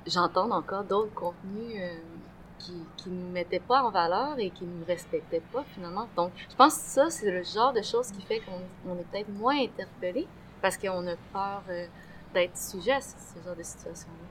j'entende 0.06 0.54
encore 0.54 0.84
d'autres 0.84 1.14
contenus 1.14 1.76
euh, 1.76 1.96
qui, 2.60 2.74
qui 2.98 3.10
ne 3.10 3.32
mettaient 3.32 3.60
pas 3.60 3.82
en 3.82 3.90
valeur 3.90 4.36
et 4.38 4.52
qui 4.52 4.66
me 4.66 4.86
respectaient 4.86 5.42
pas 5.52 5.64
finalement. 5.74 6.08
Donc, 6.16 6.32
je 6.50 6.56
pense 6.56 6.76
que 6.76 6.84
ça, 6.84 7.10
c'est 7.10 7.32
le 7.32 7.44
genre 7.44 7.74
de 7.74 7.82
choses 7.82 8.12
qui 8.12 8.22
fait 8.22 8.40
qu'on 8.40 8.92
on 8.92 8.96
est 9.00 9.04
peut-être 9.12 9.30
moins 9.30 9.58
interpellé 9.60 10.28
parce 10.62 10.78
qu'on 10.78 11.08
a 11.08 11.16
peur 11.34 11.64
euh, 11.70 11.86
d'être 12.34 12.58
sujet 12.58 12.94
à 12.94 13.02
ce, 13.02 13.16
genre 13.44 13.56
de 13.56 13.64
situation-là. 13.64 14.28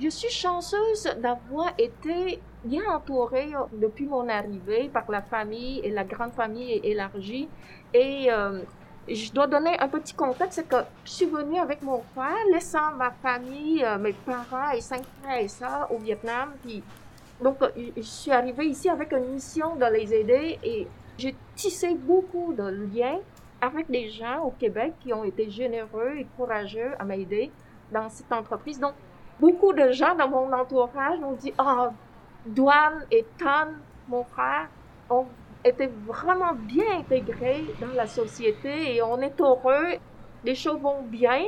Je 0.00 0.08
suis 0.08 0.30
chanceuse 0.30 1.04
d'avoir 1.18 1.72
été 1.78 2.40
bien 2.64 2.82
entourée 2.90 3.54
euh, 3.54 3.64
depuis 3.72 4.06
mon 4.06 4.28
arrivée 4.28 4.88
par 4.88 5.10
la 5.10 5.22
famille 5.22 5.80
et 5.80 5.90
la 5.90 6.04
grande 6.04 6.32
famille 6.32 6.80
élargie. 6.82 7.48
Et 7.92 8.30
euh, 8.30 8.60
je 9.08 9.32
dois 9.32 9.46
donner 9.46 9.78
un 9.78 9.88
petit 9.88 10.14
contexte, 10.14 10.54
c'est 10.54 10.68
que 10.68 10.82
je 11.04 11.10
suis 11.10 11.26
venue 11.26 11.58
avec 11.58 11.82
mon 11.82 12.02
frère, 12.14 12.36
laissant 12.50 12.92
ma 12.96 13.10
famille, 13.10 13.84
mes 14.00 14.14
parents 14.14 14.70
et 14.70 14.80
cinq 14.80 15.02
frères 15.22 15.40
et 15.40 15.48
sœurs 15.48 15.88
au 15.92 15.98
Vietnam. 15.98 16.54
Puis, 16.62 16.82
donc, 17.40 17.60
euh, 17.62 17.68
je 17.96 18.02
suis 18.02 18.30
arrivée 18.30 18.66
ici 18.66 18.88
avec 18.88 19.12
une 19.12 19.32
mission 19.32 19.76
de 19.76 19.86
les 19.86 20.14
aider 20.14 20.58
et 20.62 20.86
j'ai 21.18 21.34
tissé 21.56 21.94
beaucoup 21.94 22.52
de 22.52 22.62
liens 22.94 23.18
avec 23.60 23.90
des 23.90 24.10
gens 24.10 24.42
au 24.44 24.50
Québec 24.50 24.94
qui 25.00 25.12
ont 25.12 25.24
été 25.24 25.50
généreux 25.50 26.12
et 26.18 26.26
courageux 26.36 26.92
à 26.98 27.04
m'aider 27.04 27.50
dans 27.90 28.08
cette 28.08 28.32
entreprise. 28.32 28.78
Donc, 28.78 28.94
beaucoup 29.40 29.72
de 29.72 29.90
gens 29.90 30.14
dans 30.14 30.28
mon 30.28 30.52
entourage 30.52 31.18
m'ont 31.18 31.32
dit 31.32 31.52
Ah, 31.58 31.92
Douane 32.46 33.06
et 33.10 33.24
Tan, 33.38 33.68
mon 34.08 34.24
frère, 34.24 34.68
ont 35.10 35.26
été 35.64 35.88
vraiment 36.06 36.52
bien 36.54 36.98
intégrés 36.98 37.64
dans 37.80 37.94
la 37.94 38.06
société 38.06 38.94
et 38.94 39.02
on 39.02 39.18
est 39.20 39.40
heureux, 39.40 39.94
les 40.44 40.54
choses 40.54 40.80
vont 40.80 41.02
bien. 41.02 41.46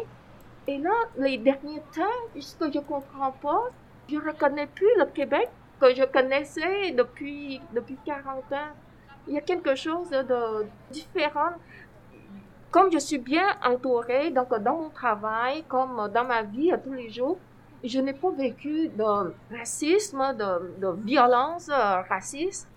Et 0.66 0.79
là, 0.79 0.90
les 1.18 1.38
derniers 1.38 1.83
temps, 1.94 2.40
ce 2.40 2.57
que 2.57 2.72
je 2.72 2.81
comprends 2.81 3.33
pas, 3.40 3.64
je 4.09 4.16
reconnais 4.16 4.66
plus 4.66 4.88
le 4.96 5.05
Québec 5.07 5.49
que 5.80 5.94
je 5.94 6.04
connaissais 6.04 6.92
depuis, 6.92 7.60
depuis 7.74 7.96
40 8.04 8.52
ans. 8.52 8.72
Il 9.28 9.34
y 9.34 9.38
a 9.38 9.40
quelque 9.40 9.74
chose 9.74 10.10
de 10.10 10.66
différent. 10.90 11.52
Comme 12.70 12.92
je 12.92 12.98
suis 12.98 13.18
bien 13.18 13.46
entourée, 13.64 14.30
donc 14.30 14.54
dans 14.60 14.76
mon 14.76 14.90
travail, 14.90 15.64
comme 15.68 16.10
dans 16.12 16.24
ma 16.24 16.42
vie 16.42 16.72
tous 16.84 16.92
les 16.92 17.10
jours, 17.10 17.38
je 17.84 18.00
n'ai 18.00 18.12
pas 18.12 18.30
vécu 18.30 18.88
de 18.88 19.32
racisme, 19.56 20.34
de, 20.36 20.92
violence 21.04 21.68
euh, 21.68 22.02
raciste, 22.08 22.68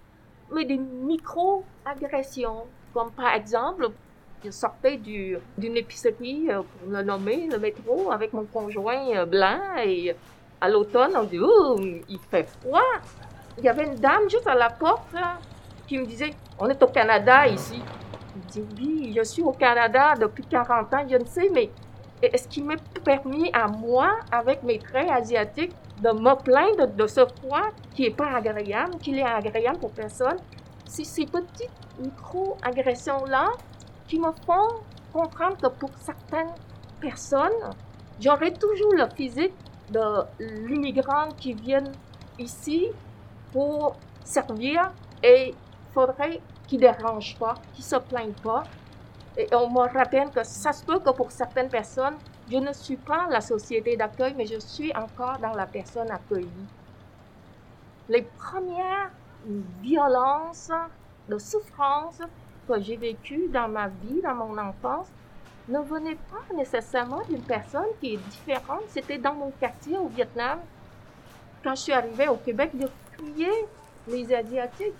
mais 0.53 0.65
des 0.65 0.77
micro-agressions. 0.77 2.65
Comme 2.93 3.12
par 3.12 3.33
exemple, 3.33 3.89
je 4.43 4.51
sortais 4.51 4.97
du, 4.97 5.38
d'une 5.57 5.77
épicerie, 5.77 6.49
euh, 6.49 6.62
pour 6.62 6.91
le 6.91 7.03
nommer, 7.03 7.47
le 7.47 7.59
métro, 7.59 8.12
avec 8.12 8.33
mon 8.33 8.45
conjoint 8.45 9.07
euh, 9.15 9.25
blanc 9.25 9.59
à 10.62 10.69
l'automne, 10.69 11.12
on 11.15 11.24
dit, 11.24 11.39
oh, 11.41 11.78
il 11.80 12.19
fait 12.30 12.48
froid. 12.60 12.82
Il 13.58 13.63
y 13.63 13.69
avait 13.69 13.86
une 13.86 13.95
dame 13.95 14.30
juste 14.30 14.48
à 14.48 14.56
la 14.56 14.69
porte 14.69 15.12
là, 15.13 15.38
qui 15.88 15.98
me 15.98 16.06
disait, 16.06 16.34
on 16.60 16.69
est 16.69 16.82
au 16.82 16.88
Canada 16.88 17.48
ici. 17.48 17.82
Je 18.36 18.62
dis, 18.62 18.65
oui, 18.78 19.13
je 19.15 19.24
suis 19.24 19.41
au 19.41 19.52
Canada 19.52 20.13
depuis 20.19 20.45
40 20.45 20.93
ans, 20.93 21.06
je 21.10 21.17
ne 21.17 21.26
sais, 21.26 21.50
mais 21.54 21.69
est-ce 22.22 22.48
qu'il 22.48 22.65
m'est 22.65 22.78
permis 23.04 23.50
à 23.54 23.67
moi, 23.67 24.12
avec 24.32 24.63
mes 24.63 24.80
traits 24.80 25.10
asiatiques, 25.10 25.74
de 26.02 26.10
me 26.12 26.36
plaindre 26.36 26.88
de 26.88 27.08
ce 27.08 27.26
froid 27.26 27.69
qui 27.93 28.04
n'est 28.04 28.15
pas 28.15 28.36
agréable, 28.36 28.98
qui 29.00 29.17
est 29.17 29.24
agréable 29.24 29.80
pour 29.80 29.91
personne? 29.91 30.38
C'est 30.86 31.04
ces 31.04 31.26
petites 31.26 31.69
micro-agressions-là 32.00 33.48
qui 34.08 34.19
me 34.19 34.32
font 34.45 34.67
comprendre 35.13 35.58
que 35.58 35.67
pour 35.67 35.91
certaines 36.00 36.54
personnes, 37.00 37.74
j'aurai 38.19 38.54
toujours 38.54 38.93
le 38.93 39.06
physique 39.15 39.54
de 39.91 40.23
l'immigrant 40.39 41.30
qui 41.38 41.54
vient 41.54 41.84
ici 42.38 42.88
pour 43.52 43.95
servir 44.23 44.91
et 45.23 45.54
faudrait 45.93 46.41
qu'il 46.67 46.80
ne 46.80 46.88
dérange 46.88 47.38
pas, 47.38 47.56
qu'il 47.73 47.84
ne 47.84 47.89
se 47.89 47.95
plaigne 47.95 48.34
pas. 48.43 48.63
Et 49.38 49.47
on 49.54 49.69
me 49.69 49.88
rappelle 49.91 50.30
que 50.30 50.43
ça 50.43 50.73
se 50.73 50.84
peut 50.84 50.99
que 50.99 51.12
pour 51.12 51.32
certaines 51.32 51.69
personnes, 51.69 52.15
je 52.52 52.58
ne 52.58 52.73
suis 52.73 52.97
pas 52.97 53.28
la 53.30 53.41
société 53.41 53.95
d'accueil, 53.95 54.34
mais 54.36 54.45
je 54.45 54.60
suis 54.60 54.91
encore 54.95 55.38
dans 55.39 55.54
la 55.54 55.65
personne 55.65 56.10
accueillie. 56.12 56.67
Les 58.08 58.23
premières 58.23 59.12
violences, 59.82 60.71
de 61.30 61.38
souffrances 61.38 62.21
que 62.67 62.82
j'ai 62.82 62.97
vécues 62.97 63.47
dans 63.49 63.67
ma 63.67 63.88
vie, 63.88 64.21
dans 64.21 64.36
mon 64.36 64.58
enfance, 64.58 65.08
ne 65.69 65.79
venaient 65.79 66.17
pas 66.32 66.55
nécessairement 66.55 67.21
d'une 67.29 67.41
personne 67.41 67.86
qui 67.99 68.15
est 68.15 68.17
différente. 68.17 68.84
C'était 68.89 69.17
dans 69.17 69.34
mon 69.34 69.51
quartier 69.51 69.97
au 69.97 70.08
Vietnam. 70.08 70.60
Quand 71.63 71.75
je 71.75 71.82
suis 71.82 71.93
arrivée 71.93 72.27
au 72.27 72.36
Québec, 72.36 72.71
je 72.79 72.88
fuyais 73.17 73.65
les 74.08 74.34
Asiatiques 74.34 74.93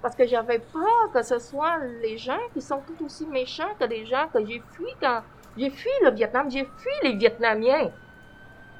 parce 0.00 0.16
que 0.16 0.26
j'avais 0.26 0.58
peur 0.58 1.12
que 1.12 1.22
ce 1.22 1.38
soit 1.38 1.78
les 2.00 2.18
gens 2.18 2.40
qui 2.52 2.60
sont 2.60 2.80
tout 2.86 3.04
aussi 3.04 3.26
méchants 3.26 3.72
que 3.78 3.84
les 3.84 4.04
gens 4.04 4.26
que 4.32 4.44
j'ai 4.44 4.62
fui 4.72 4.88
quand 5.00 5.20
j'ai 5.56 5.70
fui 5.70 5.90
le 6.02 6.10
Vietnam, 6.10 6.50
j'ai 6.50 6.64
fui 6.64 6.92
les 7.02 7.14
Vietnamiens. 7.14 7.90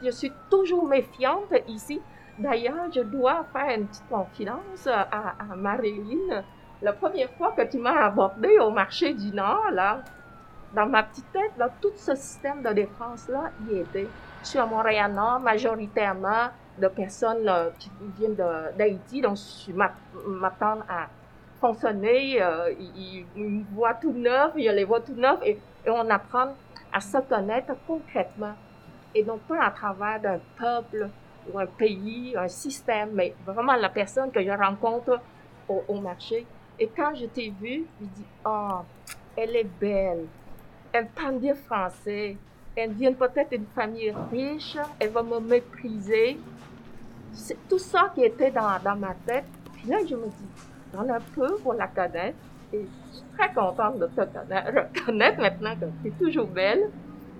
Je 0.02 0.10
suis 0.10 0.32
toujours 0.50 0.86
méfiante 0.86 1.52
ici. 1.68 2.00
D'ailleurs, 2.38 2.90
je 2.92 3.02
dois 3.02 3.44
faire 3.52 3.76
une 3.78 3.86
petite 3.86 4.08
confidence 4.08 4.86
à, 4.86 5.02
à 5.38 5.54
Marilyn. 5.54 6.42
La 6.80 6.94
première 6.94 7.30
fois 7.32 7.52
que 7.52 7.62
tu 7.62 7.78
m'as 7.78 8.06
abordé 8.06 8.58
au 8.58 8.70
marché 8.70 9.12
du 9.12 9.30
Nord, 9.32 9.70
là, 9.70 10.02
dans 10.74 10.86
ma 10.86 11.02
petite 11.02 11.30
tête, 11.32 11.52
là, 11.58 11.68
tout 11.80 11.92
ce 11.96 12.14
système 12.14 12.62
de 12.62 12.70
défense-là 12.72 13.50
y 13.70 13.78
était. 13.78 14.06
Je 14.42 14.48
suis 14.48 14.58
à 14.58 14.66
Montréal-Nord, 14.66 15.40
majoritairement 15.40 16.48
de 16.78 16.88
personnes 16.88 17.50
qui 17.78 17.90
viennent 18.18 18.34
d'Haïti, 18.78 19.20
donc 19.20 19.36
je 19.36 19.72
m'a- 19.72 19.92
m'attends 20.26 20.80
à 20.88 21.06
fonctionner. 21.60 22.42
euh, 22.42 22.72
ils, 22.78 23.26
ils 23.36 23.64
voient 23.72 23.94
tout 23.94 24.12
neuf, 24.12 24.52
je 24.56 24.70
les 24.70 24.84
vois 24.84 25.00
tout 25.00 25.14
neuf, 25.14 25.38
et, 25.44 25.58
on 25.86 26.08
apprend 26.10 26.54
à 26.92 27.00
se 27.00 27.18
connaître 27.18 27.72
concrètement. 27.86 28.54
Et 29.14 29.24
non 29.24 29.38
pas 29.38 29.64
à 29.64 29.70
travers 29.70 30.20
d'un 30.20 30.40
peuple 30.58 31.10
ou 31.52 31.58
un 31.58 31.66
pays, 31.66 32.34
un 32.36 32.48
système, 32.48 33.10
mais 33.12 33.34
vraiment 33.44 33.74
la 33.74 33.90
personne 33.90 34.30
que 34.30 34.42
je 34.42 34.50
rencontre 34.50 35.20
au, 35.68 35.82
au 35.88 36.00
marché. 36.00 36.46
Et 36.78 36.88
quand 36.88 37.14
je 37.14 37.26
t'ai 37.26 37.50
vue, 37.50 37.84
je 38.00 38.06
dis, 38.06 38.26
oh, 38.46 38.78
elle 39.36 39.56
est 39.56 39.64
belle. 39.80 40.26
Elle 40.92 41.06
parle 41.08 41.38
bien 41.38 41.54
français. 41.54 42.36
Elle 42.76 42.92
vient 42.92 43.12
peut-être 43.12 43.50
d'une 43.50 43.66
famille 43.74 44.14
riche. 44.30 44.76
Elle 44.98 45.10
va 45.10 45.22
me 45.22 45.40
mépriser. 45.40 46.38
C'est 47.32 47.56
tout 47.68 47.78
ça 47.78 48.12
qui 48.14 48.24
était 48.24 48.50
dans, 48.50 48.78
dans 48.82 48.96
ma 48.96 49.14
tête. 49.26 49.44
Puis 49.74 49.88
là, 49.88 49.98
je 50.06 50.14
me 50.14 50.26
dis, 50.26 51.06
ai 51.06 51.10
un 51.10 51.20
peu 51.34 51.56
pour 51.62 51.74
la 51.74 51.86
connaître. 51.86 52.36
Et 52.72 52.86
je 53.10 53.16
suis 53.16 53.26
très 53.36 53.52
contente 53.52 53.98
de 53.98 54.06
te 54.06 54.22
connaître, 54.24 54.88
reconnaître 54.96 55.40
maintenant 55.40 55.74
que 55.76 55.86
tu 56.02 56.08
es 56.08 56.10
toujours 56.12 56.46
belle. 56.46 56.90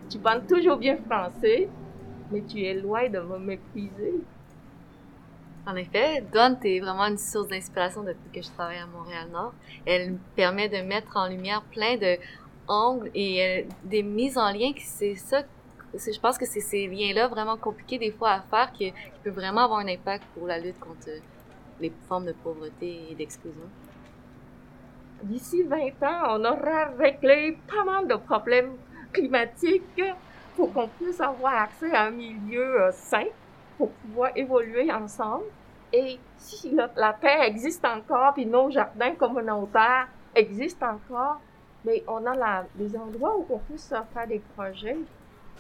Tu 0.09 0.19
parles 0.19 0.45
toujours 0.47 0.79
bien 0.79 0.97
français. 1.09 1.69
Mais 2.31 2.43
tu 2.43 2.63
es 2.63 2.75
loin 2.75 3.09
de 3.11 3.21
me 3.21 3.39
mépriser. 3.39 4.15
En 5.65 5.77
effet, 5.77 6.25
Dawn, 6.33 6.59
t'es 6.59 6.81
vraiment 6.81 7.05
une 7.05 7.19
source 7.19 7.47
d'inspiration 7.47 8.03
depuis 8.03 8.31
que 8.35 8.43
je 8.43 8.51
travaille 8.51 8.79
à 8.79 8.87
Montréal-Nord. 8.87 9.53
Elle 9.87 10.13
me 10.13 10.19
permet 10.35 10.69
de 10.69 10.79
mettre 10.79 11.17
en 11.17 11.29
lumière 11.29 11.63
plein 11.71 11.97
de 11.97 12.17
angles 12.69 13.11
et 13.15 13.65
euh, 13.65 13.69
des 13.85 14.03
mises 14.03 14.39
en 14.39 14.51
lien 14.53 14.73
c'est 14.79 15.15
ça 15.15 15.43
je 15.95 16.21
pense 16.21 16.39
que 16.39 16.47
c'est 16.47 16.61
ces 16.61 16.87
liens-là 16.87 17.29
vraiment 17.29 17.57
compliqués 17.57 17.99
des 17.99 18.13
fois 18.13 18.31
à 18.31 18.41
faire 18.41 18.73
qui, 18.73 18.91
qui 18.93 19.21
peut 19.23 19.31
vraiment 19.31 19.65
avoir 19.65 19.81
un 19.81 19.89
impact 19.89 20.25
pour 20.35 20.47
la 20.47 20.59
lutte 20.59 20.79
contre 20.81 21.09
les 21.81 21.93
formes 22.09 22.27
de 22.27 22.33
pauvreté 22.33 23.09
et 23.11 23.15
d'exclusion. 23.15 23.69
D'ici 25.23 25.63
20 25.63 26.03
ans, 26.03 26.39
on 26.39 26.45
aura 26.45 26.87
réglé 26.99 27.59
pas 27.69 27.85
mal 27.85 28.09
de 28.09 28.15
problèmes 28.15 28.73
climatiques, 29.13 30.03
pour 30.57 30.73
qu'on 30.73 30.89
puisse 30.89 31.21
avoir 31.21 31.55
accès 31.63 31.93
à 31.95 32.05
un 32.05 32.11
milieu 32.11 32.83
euh, 32.83 32.93
sain, 32.93 33.25
pour 33.79 33.91
pouvoir 33.91 34.31
évoluer 34.37 34.93
ensemble. 34.93 35.45
Et 35.93 36.19
si 36.39 36.71
la, 36.71 36.91
la 36.97 37.13
paix 37.13 37.39
existe 37.43 37.85
encore, 37.85 38.35
puis 38.35 38.47
nos 38.47 38.71
jardins 38.71 39.15
communautaires 39.15 40.09
existent 40.35 40.95
encore, 40.95 41.41
mais 41.85 42.03
on 42.07 42.25
a 42.27 42.35
la, 42.35 42.65
des 42.75 42.97
endroits 42.97 43.37
où 43.37 43.47
on 43.51 43.59
puisse 43.59 43.89
faire 43.89 44.27
des 44.27 44.41
projets. 44.57 44.99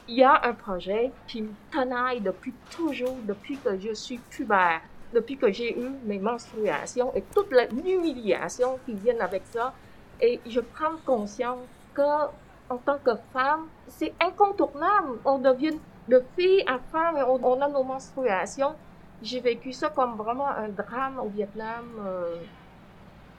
Il 0.09 0.17
y 0.17 0.25
a 0.25 0.41
un 0.45 0.53
projet 0.53 1.13
qui 1.27 1.43
me 1.43 1.53
tenaille 1.71 2.21
depuis 2.21 2.53
toujours, 2.71 3.17
depuis 3.25 3.57
que 3.57 3.79
je 3.79 3.93
suis 3.95 4.19
pubère, 4.19 4.81
depuis 5.13 5.37
que 5.37 5.51
j'ai 5.53 5.79
eu 5.79 5.91
mes 6.05 6.19
menstruations 6.19 7.13
et 7.15 7.23
toute 7.23 7.53
l'humiliation 7.73 8.79
qui 8.85 8.95
vient 8.95 9.19
avec 9.21 9.43
ça. 9.51 9.73
Et 10.21 10.41
je 10.47 10.61
prends 10.61 10.97
conscience 11.05 11.61
que, 11.95 12.27
en 12.69 12.77
tant 12.79 12.99
que 12.99 13.13
femme, 13.33 13.67
c'est 13.89 14.13
incontournable. 14.21 15.19
On 15.25 15.39
devient 15.39 15.79
de 16.09 16.23
fille 16.37 16.65
à 16.67 16.79
femme 16.91 17.17
et 17.17 17.23
on, 17.23 17.61
a 17.61 17.69
nos 17.69 17.85
menstruations. 17.85 18.75
J'ai 19.23 19.41
vécu 19.41 19.73
ça 19.73 19.89
comme 19.91 20.17
vraiment 20.17 20.49
un 20.49 20.69
drame 20.69 21.19
au 21.21 21.29
Vietnam. 21.29 21.85
Euh, 22.05 22.37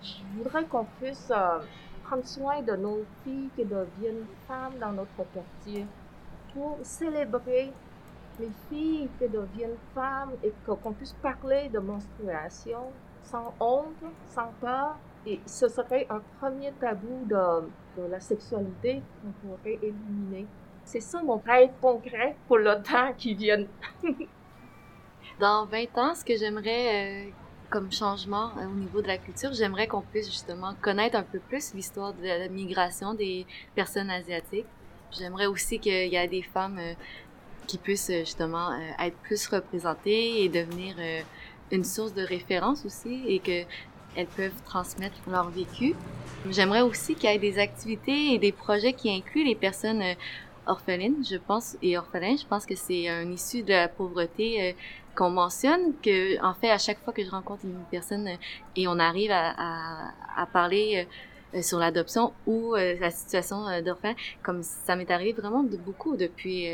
je 0.01 0.37
voudrais 0.37 0.63
qu'on 0.65 0.85
puisse 0.99 1.31
euh, 1.31 1.59
prendre 2.13 2.27
soin 2.27 2.61
de 2.61 2.75
nos 2.75 3.03
filles 3.23 3.49
qui 3.55 3.65
deviennent 3.65 4.27
femmes 4.47 4.77
dans 4.79 4.91
notre 4.91 5.23
quartier 5.33 5.87
pour 6.53 6.77
célébrer 6.83 7.71
les 8.39 8.51
filles 8.69 9.09
qui 9.17 9.27
deviennent 9.27 9.77
femmes 9.95 10.33
et 10.43 10.53
qu'on 10.63 10.93
puisse 10.93 11.13
parler 11.13 11.69
de 11.69 11.79
menstruation 11.79 12.91
sans 13.23 13.53
honte, 13.59 14.03
sans 14.27 14.51
peur. 14.61 14.95
Et 15.25 15.39
ce 15.47 15.67
serait 15.67 16.05
un 16.09 16.21
premier 16.39 16.71
tabou 16.73 17.25
de, 17.25 17.67
de 17.97 18.07
la 18.11 18.19
sexualité 18.19 19.01
qu'on 19.21 19.47
pourrait 19.47 19.79
éliminer. 19.81 20.45
C'est 20.83 20.99
ça 20.99 21.23
mon 21.23 21.37
rêve 21.37 21.71
concret 21.81 22.35
pour 22.47 22.59
le 22.59 22.75
temps 22.83 23.13
qui 23.17 23.33
vient. 23.33 23.65
Dans 25.39 25.65
20 25.65 25.97
ans, 25.97 26.13
ce 26.13 26.23
que 26.23 26.37
j'aimerais 26.37 27.29
euh, 27.29 27.31
comme 27.73 27.91
changement 27.91 28.51
euh, 28.59 28.67
au 28.67 28.75
niveau 28.75 29.01
de 29.01 29.07
la 29.07 29.17
culture, 29.17 29.51
j'aimerais 29.51 29.87
qu'on 29.87 30.01
puisse 30.01 30.27
justement 30.27 30.75
connaître 30.79 31.17
un 31.17 31.23
peu 31.23 31.39
plus 31.39 31.73
l'histoire 31.73 32.13
de 32.13 32.23
la 32.23 32.47
migration 32.47 33.15
des 33.15 33.47
personnes 33.73 34.11
asiatiques. 34.11 34.67
J'aimerais 35.11 35.47
aussi 35.47 35.79
qu'il 35.79 36.13
y 36.13 36.15
ait 36.15 36.27
des 36.27 36.43
femmes 36.43 36.77
euh, 36.77 36.93
qui 37.65 37.79
puissent 37.79 38.11
justement 38.11 38.77
être 38.99 39.17
plus 39.23 39.47
représentées 39.47 40.43
et 40.43 40.49
devenir 40.49 40.95
une 41.71 41.85
source 41.85 42.13
de 42.13 42.21
référence 42.21 42.85
aussi 42.85 43.23
et 43.25 43.39
que 43.39 43.63
elles 44.17 44.27
peuvent 44.27 44.61
transmettre 44.65 45.15
leur 45.29 45.49
vécu. 45.49 45.95
J'aimerais 46.51 46.81
aussi 46.81 47.15
qu'il 47.15 47.29
y 47.29 47.33
ait 47.33 47.39
des 47.39 47.57
activités 47.59 48.33
et 48.33 48.37
des 48.37 48.51
projets 48.51 48.91
qui 48.91 49.09
incluent 49.09 49.45
les 49.45 49.55
personnes 49.55 50.03
orphelines, 50.65 51.23
je 51.29 51.37
pense, 51.37 51.77
et 51.81 51.97
orphelins. 51.97 52.37
Je 52.37 52.45
pense 52.45 52.65
que 52.65 52.75
c'est 52.75 53.07
un 53.07 53.29
issu 53.31 53.63
de 53.63 53.71
la 53.71 53.87
pauvreté 53.87 54.61
euh, 54.61 54.73
qu'on 55.15 55.29
mentionne, 55.29 55.93
que 56.01 56.43
en 56.43 56.53
fait, 56.53 56.69
à 56.69 56.77
chaque 56.77 56.99
fois 57.03 57.13
que 57.13 57.23
je 57.23 57.29
rencontre 57.29 57.65
une 57.65 57.83
personne 57.91 58.27
euh, 58.27 58.35
et 58.75 58.87
on 58.87 58.99
arrive 58.99 59.31
à, 59.31 59.53
à, 59.57 60.13
à 60.35 60.45
parler 60.45 61.07
euh, 61.53 61.61
sur 61.61 61.77
l'adoption 61.77 62.33
ou 62.47 62.73
la 62.73 63.11
situation 63.11 63.79
d'orphelin, 63.81 64.15
comme 64.41 64.63
ça 64.63 64.95
m'est 64.95 65.11
arrivé 65.11 65.33
vraiment 65.33 65.61
de 65.61 65.77
beaucoup 65.77 66.17
depuis 66.17 66.67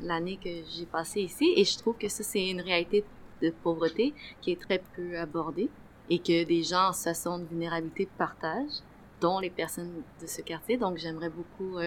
l'année 0.00 0.38
que 0.42 0.48
j'ai 0.74 0.86
passée 0.86 1.20
ici, 1.20 1.52
et 1.54 1.62
je 1.62 1.76
trouve 1.76 1.94
que 1.98 2.08
ça, 2.08 2.22
c'est 2.22 2.48
une 2.48 2.62
réalité 2.62 3.04
de 3.42 3.50
pauvreté 3.50 4.14
qui 4.40 4.52
est 4.52 4.58
très 4.58 4.82
peu 4.96 5.18
abordée 5.18 5.68
et 6.08 6.20
que 6.20 6.44
des 6.44 6.62
gens 6.62 6.88
en 6.88 6.92
situation 6.94 7.38
de 7.38 7.44
vulnérabilité 7.44 8.08
partagent, 8.16 8.80
dont 9.20 9.40
les 9.40 9.50
personnes 9.50 9.92
de 10.22 10.26
ce 10.26 10.40
quartier. 10.40 10.78
Donc, 10.78 10.96
j'aimerais 10.96 11.28
beaucoup 11.28 11.78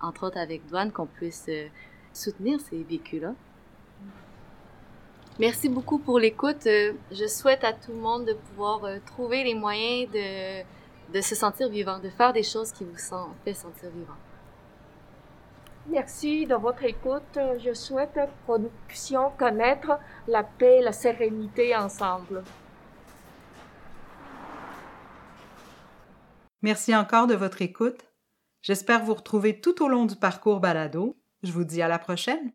entre 0.00 0.26
autres 0.26 0.38
avec 0.38 0.66
Douane, 0.66 0.92
qu'on 0.92 1.06
puisse 1.06 1.46
euh, 1.48 1.66
soutenir 2.12 2.60
ces 2.60 2.82
véhicules-là. 2.82 3.34
Merci 5.38 5.68
beaucoup 5.68 5.98
pour 5.98 6.18
l'écoute. 6.18 6.66
Euh, 6.66 6.94
je 7.12 7.26
souhaite 7.26 7.62
à 7.62 7.74
tout 7.74 7.92
le 7.92 7.98
monde 7.98 8.24
de 8.24 8.32
pouvoir 8.32 8.84
euh, 8.84 8.98
trouver 9.04 9.44
les 9.44 9.54
moyens 9.54 10.10
de, 10.10 10.62
de 11.12 11.20
se 11.20 11.34
sentir 11.34 11.68
vivant, 11.68 11.98
de 11.98 12.08
faire 12.08 12.32
des 12.32 12.42
choses 12.42 12.72
qui 12.72 12.84
vous 12.84 12.96
font 12.96 13.28
sentir 13.52 13.90
vivant. 13.90 14.16
Merci 15.88 16.46
de 16.46 16.54
votre 16.54 16.84
écoute. 16.84 17.38
Je 17.62 17.74
souhaite 17.74 18.14
que 18.14 18.58
nous 18.58 18.70
puissions 18.88 19.30
connaître 19.38 19.98
la 20.26 20.42
paix, 20.42 20.80
la 20.80 20.92
sérénité 20.92 21.76
ensemble. 21.76 22.42
Merci 26.62 26.96
encore 26.96 27.26
de 27.26 27.34
votre 27.34 27.62
écoute. 27.62 28.00
J'espère 28.62 29.04
vous 29.04 29.14
retrouver 29.14 29.60
tout 29.60 29.80
au 29.84 29.88
long 29.88 30.06
du 30.06 30.16
parcours 30.16 30.60
balado. 30.60 31.16
Je 31.42 31.52
vous 31.52 31.64
dis 31.64 31.82
à 31.82 31.88
la 31.88 32.00
prochaine. 32.00 32.44